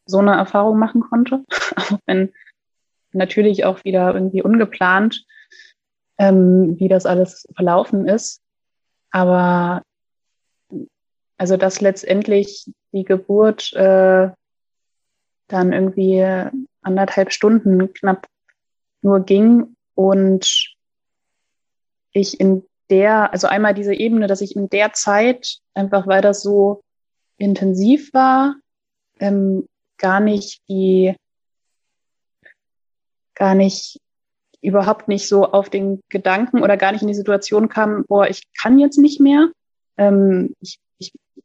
[0.06, 1.44] so eine Erfahrung machen konnte,
[1.76, 2.32] auch wenn
[3.12, 5.24] natürlich auch wieder irgendwie ungeplant,
[6.18, 8.40] ähm, wie das alles verlaufen ist.
[9.10, 9.82] Aber
[11.36, 14.30] also dass letztendlich die Geburt äh,
[15.48, 16.24] dann irgendwie
[16.82, 18.26] anderthalb Stunden knapp
[19.02, 20.74] nur ging und
[22.12, 26.42] ich in der, also einmal diese Ebene, dass ich in der Zeit, einfach weil das
[26.42, 26.82] so
[27.36, 28.56] intensiv war,
[29.18, 29.66] ähm,
[29.98, 31.14] gar nicht die,
[33.34, 34.00] gar nicht,
[34.60, 38.42] überhaupt nicht so auf den Gedanken oder gar nicht in die Situation kam, boah, ich
[38.58, 39.50] kann jetzt nicht mehr.
[39.98, 40.78] Ähm, ich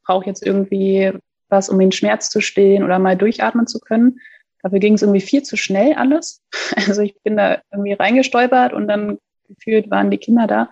[0.04, 1.12] brauche jetzt irgendwie
[1.50, 4.20] was, um den Schmerz zu stillen oder mal durchatmen zu können.
[4.62, 6.42] Dafür ging es irgendwie viel zu schnell alles.
[6.88, 9.18] Also ich bin da irgendwie reingestolpert und dann
[9.48, 10.70] gefühlt waren die Kinder da.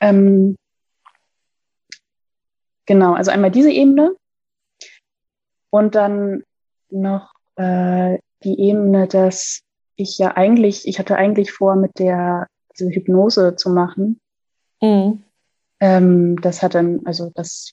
[0.00, 0.56] Ähm,
[2.86, 4.14] genau, also einmal diese Ebene
[5.70, 6.42] und dann
[6.90, 9.62] noch äh, die Ebene, dass
[9.96, 12.46] ich ja eigentlich, ich hatte eigentlich vor, mit der
[12.78, 14.20] diese Hypnose zu machen.
[14.80, 15.22] Mhm.
[15.80, 17.72] Ähm, das hat dann, also das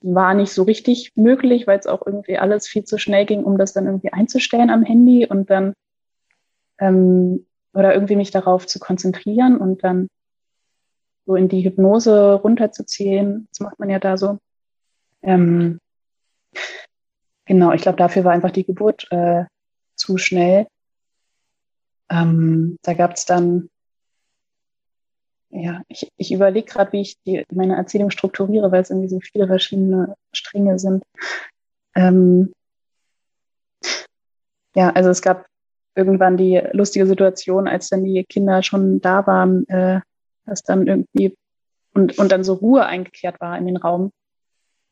[0.00, 3.58] war nicht so richtig möglich, weil es auch irgendwie alles viel zu schnell ging, um
[3.58, 5.74] das dann irgendwie einzustellen am Handy und dann
[6.78, 10.08] ähm, oder irgendwie mich darauf zu konzentrieren und dann
[11.26, 13.48] so in die Hypnose runterzuziehen.
[13.50, 14.38] Das macht man ja da so.
[15.22, 15.78] Ähm,
[17.44, 19.44] genau, ich glaube, dafür war einfach die Geburt äh,
[19.94, 20.66] zu schnell.
[22.10, 23.68] Ähm, da gab es dann,
[25.50, 29.20] ja, ich, ich überlege gerade, wie ich die, meine Erzählung strukturiere, weil es irgendwie so
[29.20, 31.02] viele verschiedene Stränge sind.
[31.94, 32.52] Ähm,
[34.74, 35.46] ja, also es gab
[35.94, 40.00] irgendwann die lustige Situation, als dann die Kinder schon da waren, äh,
[40.44, 41.36] dass dann irgendwie
[41.94, 44.12] und, und dann so Ruhe eingekehrt war in den Raum,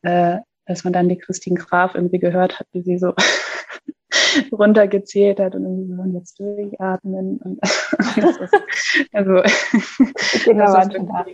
[0.01, 3.13] äh, dass man dann die Christine Graf irgendwie gehört hat, wie sie so
[4.51, 7.37] runtergezählt hat und irgendwie so, und jetzt durchatmen.
[7.37, 7.59] Und
[9.13, 9.41] also,
[10.45, 11.25] genau, dass das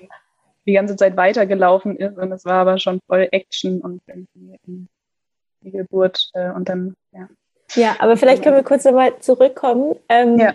[0.65, 4.88] die ganze Zeit weitergelaufen ist und es war aber schon voll Action und irgendwie
[5.61, 7.28] die Geburt äh, und dann, ja.
[7.76, 9.95] Ja, aber vielleicht können wir kurz nochmal zurückkommen.
[10.07, 10.53] Ähm, ja.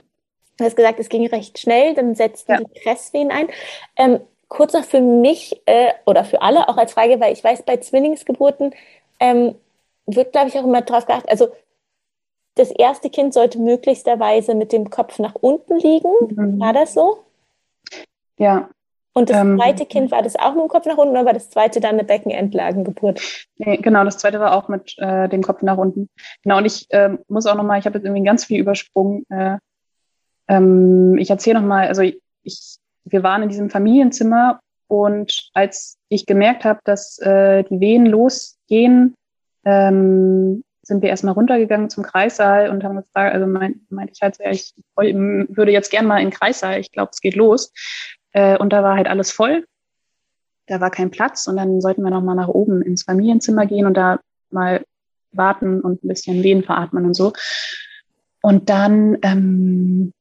[0.57, 2.59] Du hast gesagt, es ging recht schnell, dann setzten ja.
[2.59, 3.49] die Presswehen ein.
[3.97, 7.63] Ähm, kurz noch für mich äh, oder für alle auch als Frage, weil ich weiß,
[7.63, 8.75] bei Zwillingsgeburten
[9.21, 9.55] ähm,
[10.07, 11.49] wird, glaube ich, auch immer darauf geachtet, also
[12.59, 16.13] das erste Kind sollte möglichsterweise mit dem Kopf nach unten liegen.
[16.31, 16.61] Mhm.
[16.61, 17.25] War das so?
[18.37, 18.69] Ja.
[19.13, 21.33] Und das ähm, zweite Kind, war das auch mit dem Kopf nach unten oder war
[21.33, 23.47] das zweite dann eine Beckenendlagengeburt?
[23.57, 26.09] Nee, genau, das zweite war auch mit äh, dem Kopf nach unten.
[26.45, 29.25] Genau, und ich äh, muss auch nochmal, ich habe jetzt irgendwie ganz viel übersprungen.
[29.29, 29.59] Äh,
[30.47, 36.65] ähm, ich erzähle nochmal, also ich, wir waren in diesem Familienzimmer und als ich gemerkt
[36.65, 39.15] habe, dass äh, die Wehen losgehen,
[39.65, 44.39] ähm, sind wir erstmal runtergegangen zum Kreissaal und haben gefragt, also meinte mein ich halt,
[44.39, 47.73] ja, ich würde jetzt gern mal in den Kreissaal, ich glaube, es geht los.
[48.33, 49.67] Äh, und da war halt alles voll.
[50.67, 53.95] Da war kein Platz und dann sollten wir nochmal nach oben ins Familienzimmer gehen und
[53.95, 54.19] da
[54.51, 54.85] mal
[55.33, 57.33] warten und ein bisschen Wehen veratmen und so.
[58.41, 60.13] Und dann ähm,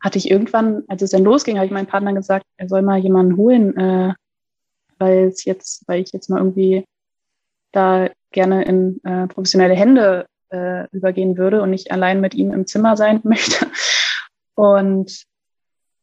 [0.00, 2.98] hatte ich irgendwann, als es dann losging, habe ich meinem Partner gesagt, er soll mal
[2.98, 4.14] jemanden holen, äh,
[4.98, 6.84] weil es jetzt, weil ich jetzt mal irgendwie
[7.72, 12.66] da gerne in äh, professionelle Hände äh, übergehen würde und nicht allein mit ihm im
[12.66, 13.66] Zimmer sein möchte.
[14.54, 15.24] Und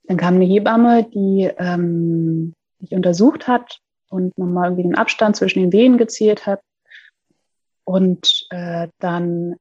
[0.03, 5.59] dann kam eine Hebamme, die ähm, mich untersucht hat und nochmal irgendwie den Abstand zwischen
[5.59, 6.61] den Wehen gezählt hat.
[7.83, 9.55] Und äh, dann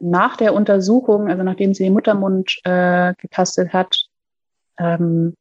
[0.00, 4.06] nach der Untersuchung, also nachdem sie den Muttermund äh, getastet hat,
[4.78, 5.34] ähm,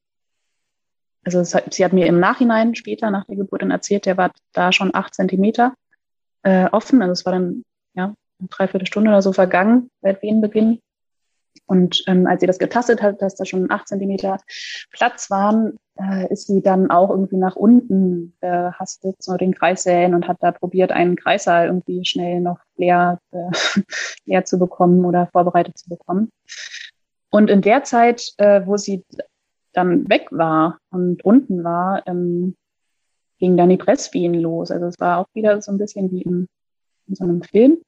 [1.26, 4.32] also hat, sie hat mir im Nachhinein später nach der Geburt dann erzählt, der war
[4.52, 5.74] da schon acht Zentimeter
[6.44, 7.02] äh, offen.
[7.02, 7.64] Also es war dann
[7.96, 10.80] ja eine Dreiviertelstunde oder so vergangen seit Wehenbeginn.
[11.66, 14.38] Und ähm, als sie das getastet hat, dass da schon acht Zentimeter
[14.92, 20.28] Platz waren, äh, ist sie dann auch irgendwie nach unten gehastet, so den Kreissälen und
[20.28, 23.52] hat da probiert, einen Kreissaal irgendwie schnell noch leer, äh,
[24.26, 26.32] leer zu bekommen oder vorbereitet zu bekommen.
[27.30, 29.04] Und in der Zeit, äh, wo sie
[29.72, 32.56] dann weg war und unten war, ähm,
[33.40, 34.72] ging dann die Presswehen los.
[34.72, 36.48] Also es war auch wieder so ein bisschen wie in,
[37.08, 37.80] in so einem Film.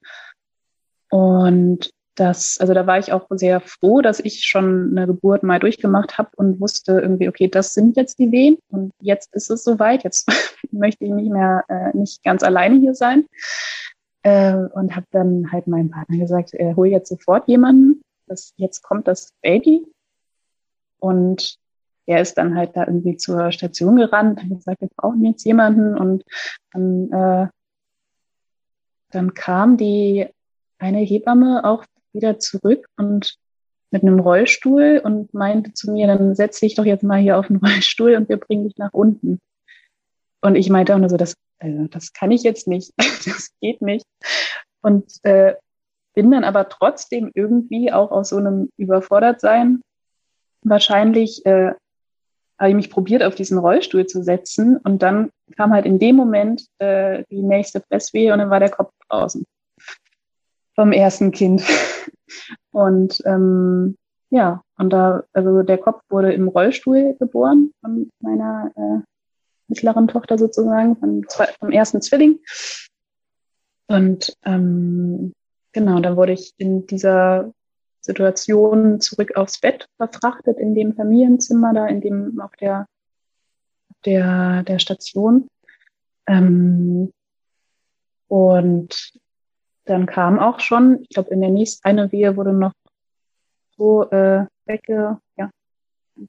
[1.10, 5.60] Und das, also da war ich auch sehr froh, dass ich schon eine Geburt mal
[5.60, 9.64] durchgemacht habe und wusste irgendwie, okay, das sind jetzt die Wehen und jetzt ist es
[9.64, 10.04] soweit.
[10.04, 10.28] Jetzt
[10.72, 13.26] möchte ich nicht mehr äh, nicht ganz alleine hier sein.
[14.24, 18.02] Äh, und habe dann halt meinem Partner gesagt, äh, hol jetzt sofort jemanden.
[18.28, 19.86] Das, jetzt kommt das Baby.
[21.00, 21.58] Und
[22.06, 25.98] er ist dann halt da irgendwie zur Station gerannt, hat gesagt, wir brauchen jetzt jemanden
[25.98, 26.24] und
[26.72, 27.48] dann, äh,
[29.12, 30.28] dann kam die
[30.78, 33.38] eine Hebamme auch wieder zurück und
[33.92, 37.48] mit einem Rollstuhl und meinte zu mir, dann setz dich doch jetzt mal hier auf
[37.48, 39.40] den Rollstuhl und wir bringen dich nach unten.
[40.42, 43.82] Und ich meinte auch nur so, das, also, das kann ich jetzt nicht, das geht
[43.82, 44.06] nicht.
[44.82, 45.56] Und äh,
[46.14, 49.82] bin dann aber trotzdem irgendwie auch aus so einem Überfordertsein
[50.62, 51.74] wahrscheinlich äh,
[52.58, 56.16] habe ich mich probiert, auf diesen Rollstuhl zu setzen und dann kam halt in dem
[56.16, 59.46] Moment äh, die nächste Presswehe und dann war der Kopf draußen
[60.76, 61.64] vom ersten Kind.
[62.72, 63.96] Und ähm,
[64.30, 69.02] ja, und da, also der Kopf wurde im Rollstuhl geboren von meiner äh,
[69.70, 71.24] mittleren Tochter sozusagen, vom,
[71.60, 72.40] vom ersten Zwilling.
[73.88, 75.34] Und ähm,
[75.72, 77.54] genau, dann wurde ich in dieser
[78.06, 82.88] Situation zurück aufs Bett verfrachtet in dem Familienzimmer da, in dem auf der
[84.06, 85.48] der der Station.
[86.28, 87.12] Ähm,
[88.28, 89.14] und
[89.86, 92.74] dann kam auch schon, ich glaube, in der nächsten eine Wehe wurde noch
[93.78, 95.52] so äh, wegge, ja,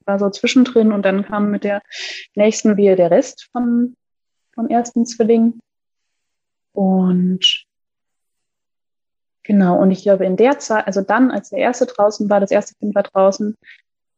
[0.04, 1.82] war so zwischendrin und dann kam mit der
[2.34, 3.96] nächsten Wehe der Rest vom,
[4.54, 5.58] vom ersten Zwilling.
[6.72, 7.66] Und
[9.46, 12.50] genau, und ich glaube, in der Zeit, also dann, als der erste draußen war, das
[12.50, 13.56] erste Kind war draußen,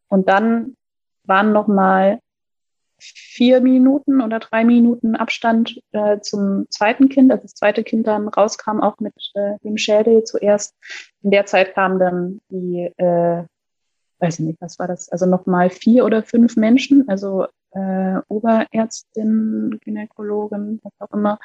[0.09, 0.75] und dann
[1.23, 2.19] waren noch mal
[2.99, 8.27] vier Minuten oder drei Minuten Abstand äh, zum zweiten Kind, als das zweite Kind dann
[8.27, 10.75] rauskam, auch mit äh, dem Schädel zuerst.
[11.21, 13.43] In der Zeit kamen dann die, äh,
[14.19, 19.79] weiß ich nicht, was war das, also nochmal vier oder fünf Menschen, also äh, Oberärztin,
[19.81, 21.39] Gynäkologin, was auch immer,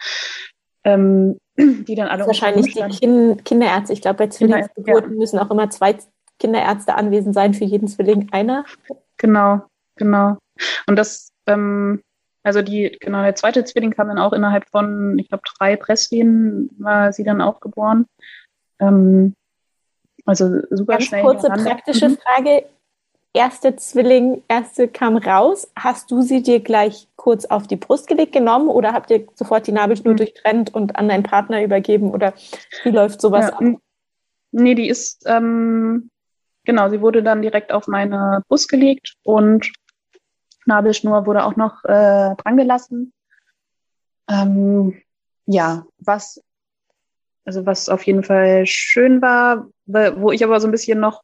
[0.85, 3.93] ähm, die dann alle wahrscheinlich die kind Kinderärzte.
[3.93, 5.19] Ich glaube, bei Zwillingsgeburten ja.
[5.19, 5.97] müssen auch immer zwei
[6.39, 8.65] Kinderärzte anwesend sein, für jeden Zwilling einer.
[9.17, 9.63] Genau,
[9.97, 10.37] genau.
[10.87, 12.01] Und das ähm,
[12.45, 16.71] also die, genau, der zweite Zwilling kam dann auch innerhalb von, ich glaube, drei Presswehen
[16.79, 18.05] war sie dann auch geboren.
[18.79, 19.35] Ähm,
[20.27, 21.23] also super Ganz schnell.
[21.23, 22.19] Kurze praktische mhm.
[22.19, 22.67] Frage.
[23.37, 25.69] Erste Zwilling, erste kam raus.
[25.75, 29.67] Hast du sie dir gleich kurz auf die Brust gelegt genommen oder habt ihr sofort
[29.67, 30.19] die Nabelschnur mhm.
[30.19, 32.33] durchtrennt und an deinen Partner übergeben oder
[32.85, 33.65] wie läuft sowas ja, ab?
[34.53, 36.11] Nee, die ist, ähm,
[36.65, 39.73] genau, sie wurde dann direkt auf meine Brust gelegt und
[40.65, 43.13] Nabelschnur wurde auch noch äh, dran gelassen.
[44.31, 45.03] Ähm,
[45.47, 46.41] ja, was,
[47.45, 51.23] also was auf jeden Fall schön war, wo ich aber so ein bisschen noch,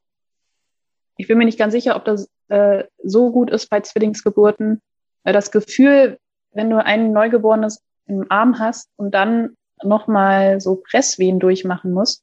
[1.21, 4.81] ich bin mir nicht ganz sicher, ob das äh, so gut ist bei Zwillingsgeburten.
[5.23, 6.19] Weil das Gefühl,
[6.53, 12.23] wenn du ein Neugeborenes im Arm hast und dann nochmal so Presswehen durchmachen musst,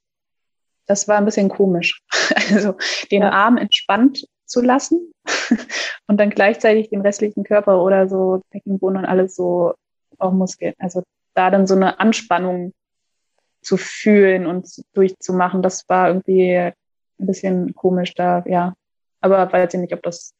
[0.88, 2.02] das war ein bisschen komisch.
[2.54, 2.76] Also
[3.12, 3.32] den ja.
[3.32, 5.12] Arm entspannt zu lassen
[6.08, 9.74] und dann gleichzeitig den restlichen Körper oder so Beckenboden und alles so
[10.18, 10.74] auch Muskeln.
[10.80, 12.74] Also da dann so eine Anspannung
[13.62, 16.74] zu fühlen und durchzumachen, das war irgendwie ein
[17.18, 18.74] bisschen komisch da, ja.
[19.32, 20.36] Aber weiß ich nicht, ob das,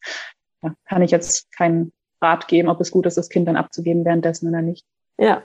[0.62, 4.06] ja, kann ich jetzt keinen Rat geben, ob es gut ist, das Kind dann abzugeben
[4.06, 4.86] währenddessen oder nicht.
[5.18, 5.44] Ja.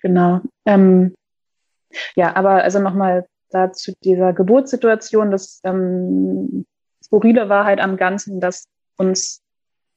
[0.00, 0.40] Genau.
[0.66, 1.14] Ähm,
[2.16, 6.66] ja, aber also nochmal da zu dieser Geburtssituation, das ähm,
[7.02, 8.64] skurrile Wahrheit am Ganzen, dass
[8.96, 9.42] uns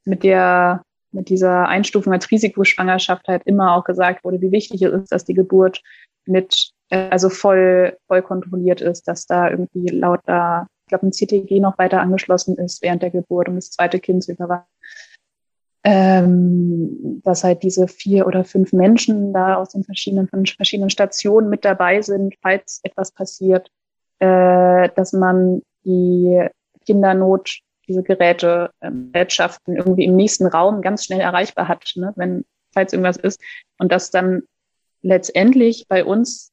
[0.05, 4.93] mit der mit dieser Einstufung als Risikoschwangerschaft halt immer auch gesagt wurde, wie wichtig es
[4.93, 5.81] ist, dass die Geburt
[6.25, 11.11] mit äh, also voll voll kontrolliert ist, dass da irgendwie laut da ich glaube ein
[11.11, 14.65] CTG noch weiter angeschlossen ist während der Geburt, um das zweite Kind zu überwachen.
[15.83, 21.49] Ähm, dass halt diese vier oder fünf Menschen da aus den verschiedenen von verschiedenen Stationen
[21.49, 23.69] mit dabei sind, falls etwas passiert,
[24.19, 26.45] äh, dass man die
[26.85, 32.43] Kindernot diese Geräte, ähm, Gerätschaften irgendwie im nächsten Raum ganz schnell erreichbar hat, ne, wenn,
[32.73, 33.39] falls irgendwas ist.
[33.77, 34.43] Und dass dann
[35.01, 36.51] letztendlich bei uns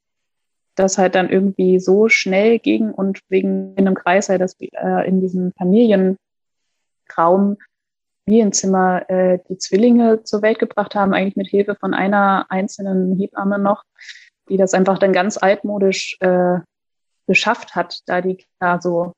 [0.74, 5.08] das halt dann irgendwie so schnell ging und wegen in einem Kreis halt, dass äh,
[5.08, 6.18] in diesem Familienraum
[8.26, 13.58] Familienzimmer äh, die Zwillinge zur Welt gebracht haben, eigentlich mit Hilfe von einer einzelnen Hebamme
[13.58, 13.84] noch,
[14.48, 16.58] die das einfach dann ganz altmodisch äh,
[17.26, 19.12] geschafft hat, da die Kinder so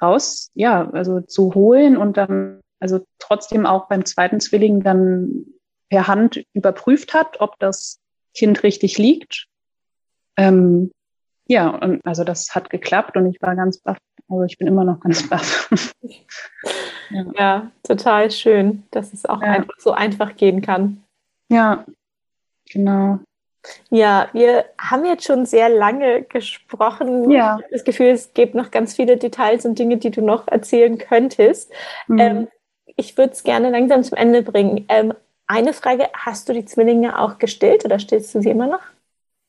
[0.00, 5.46] raus, ja, also zu holen und dann, also trotzdem auch beim zweiten Zwilling dann
[5.88, 8.00] per Hand überprüft hat, ob das
[8.34, 9.48] Kind richtig liegt.
[10.36, 10.90] Ähm,
[11.46, 13.98] ja, und also das hat geklappt und ich war ganz baff.
[14.28, 15.68] Also ich bin immer noch ganz baff.
[17.10, 17.24] ja.
[17.36, 17.70] ja.
[17.82, 19.48] total schön, dass es auch ja.
[19.48, 21.02] einfach so einfach gehen kann.
[21.48, 21.84] Ja,
[22.70, 23.18] genau.
[23.90, 27.30] Ja, wir haben jetzt schon sehr lange gesprochen.
[27.30, 27.58] Ja.
[27.58, 30.48] Ich habe das Gefühl, es gibt noch ganz viele Details und Dinge, die du noch
[30.48, 31.72] erzählen könntest.
[32.08, 32.18] Mhm.
[32.18, 32.48] Ähm,
[32.96, 34.84] ich würde es gerne langsam zum Ende bringen.
[34.88, 35.14] Ähm,
[35.46, 38.82] eine Frage, hast du die Zwillinge auch gestillt oder stillst du sie immer noch?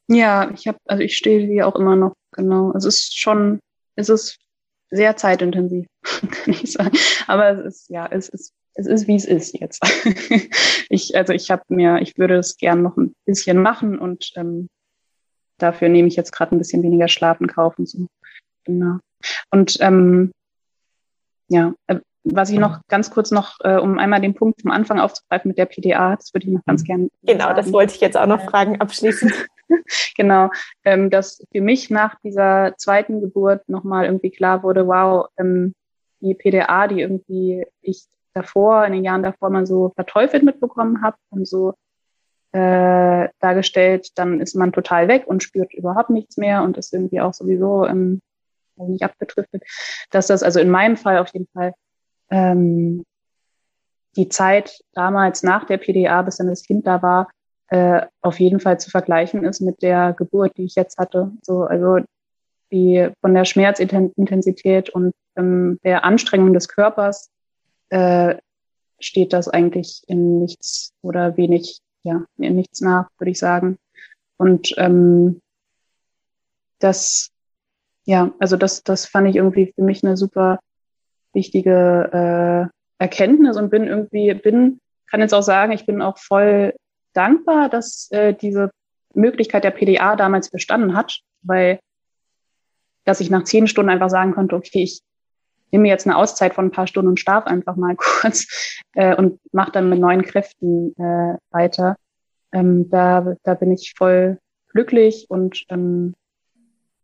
[0.08, 2.74] Ja, ich habe, also ich stille sie auch immer noch, genau.
[2.76, 3.60] Es ist schon,
[3.96, 4.40] es ist
[4.90, 6.92] sehr zeitintensiv, kann ich sagen.
[7.28, 9.82] Aber es ist, ja, es ist es ist, wie es ist jetzt.
[10.90, 14.68] ich, also ich habe mir, ich würde es gern noch ein bisschen machen und ähm,
[15.58, 18.08] dafür nehme ich jetzt gerade ein bisschen weniger Schlaf in Kauf und so.
[18.64, 18.98] Genau.
[19.52, 20.32] Und ähm,
[21.50, 25.00] ja, äh, was ich noch ganz kurz noch, äh, um einmal den Punkt vom Anfang
[25.00, 27.10] aufzugreifen mit der PDA, das würde ich noch ganz gerne.
[27.22, 27.58] Genau, sagen.
[27.58, 29.34] das wollte ich jetzt auch noch fragen abschließend.
[30.18, 30.50] genau,
[30.84, 35.74] ähm, dass für mich nach dieser zweiten Geburt nochmal irgendwie klar wurde, wow, ähm,
[36.22, 41.18] die PDA, die irgendwie ich davor, in den Jahren davor man so verteufelt mitbekommen habe
[41.30, 41.74] und so
[42.52, 47.20] äh, dargestellt, dann ist man total weg und spürt überhaupt nichts mehr und ist irgendwie
[47.20, 48.22] auch sowieso ähm,
[48.78, 49.64] nicht abgetriftet,
[50.12, 51.74] dass das also in meinem Fall auf jeden Fall
[52.30, 53.06] ähm,
[54.16, 57.30] die Zeit damals nach der PDA, bis dann das Kind da war,
[57.68, 61.32] äh, auf jeden Fall zu vergleichen ist mit der Geburt, die ich jetzt hatte.
[61.42, 62.00] So, also
[62.72, 67.30] die von der Schmerzintensität und ähm, der Anstrengung des Körpers
[67.90, 68.36] äh,
[69.00, 73.78] steht das eigentlich in nichts oder wenig, ja, in nichts nach, würde ich sagen.
[74.38, 75.42] Und ähm,
[76.80, 77.30] das,
[78.06, 80.60] ja, also das, das fand ich irgendwie für mich eine super
[81.34, 86.74] wichtige äh, Erkenntnis und bin irgendwie, bin, kann jetzt auch sagen, ich bin auch voll
[87.14, 88.72] dankbar, dass äh, diese
[89.14, 91.80] Möglichkeit der PDA damals bestanden hat, weil
[93.06, 95.02] dass ich nach zehn Stunden einfach sagen konnte, okay, ich
[95.72, 99.40] nehme jetzt eine Auszeit von ein paar Stunden und schlaf einfach mal kurz äh, und
[99.52, 101.98] mache dann mit neuen Kräften äh, weiter.
[102.52, 104.38] Ähm, da, da bin ich voll
[104.70, 106.14] glücklich und ähm,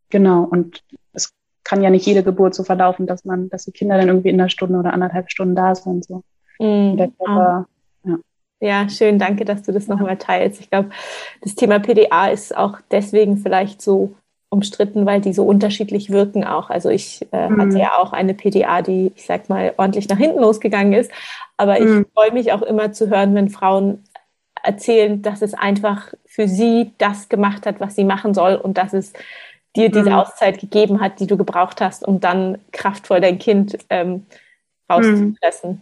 [0.10, 0.84] genau, und
[1.14, 1.34] es
[1.64, 4.40] kann ja nicht jede Geburt so verlaufen, dass man, dass die Kinder dann irgendwie in
[4.40, 6.06] einer Stunde oder anderthalb Stunden da sind.
[6.06, 6.24] So.
[6.60, 7.68] Mm, der Körper,
[8.60, 8.90] ja.
[8.90, 10.60] schön, danke, dass du das nochmal teilst.
[10.60, 10.90] Ich glaube,
[11.42, 14.16] das Thema PDA ist auch deswegen vielleicht so
[14.50, 16.70] umstritten, weil die so unterschiedlich wirken auch.
[16.70, 17.62] Also ich äh, mhm.
[17.62, 21.12] hatte ja auch eine PDA, die, ich sag mal, ordentlich nach hinten losgegangen ist.
[21.58, 22.02] Aber mhm.
[22.02, 24.04] ich freue mich auch immer zu hören, wenn Frauen
[24.64, 28.94] erzählen, dass es einfach für sie das gemacht hat, was sie machen soll und dass
[28.94, 29.14] es
[29.76, 30.16] dir diese mhm.
[30.16, 34.26] Auszeit gegeben hat, die du gebraucht hast, um dann kraftvoll dein Kind ähm,
[34.92, 35.82] rauszupressen.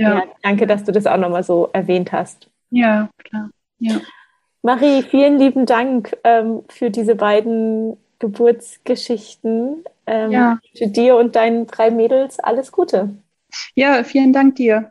[0.00, 0.14] Ja.
[0.14, 0.24] ja.
[0.42, 2.48] Danke, dass du das auch nochmal so erwähnt hast.
[2.70, 3.50] Ja, klar.
[3.78, 4.00] Ja.
[4.62, 9.84] Marie, vielen lieben Dank ähm, für diese beiden Geburtsgeschichten.
[10.06, 10.58] Ähm, ja.
[10.76, 13.10] Für dir und deinen drei Mädels alles Gute.
[13.74, 14.90] Ja, vielen Dank dir.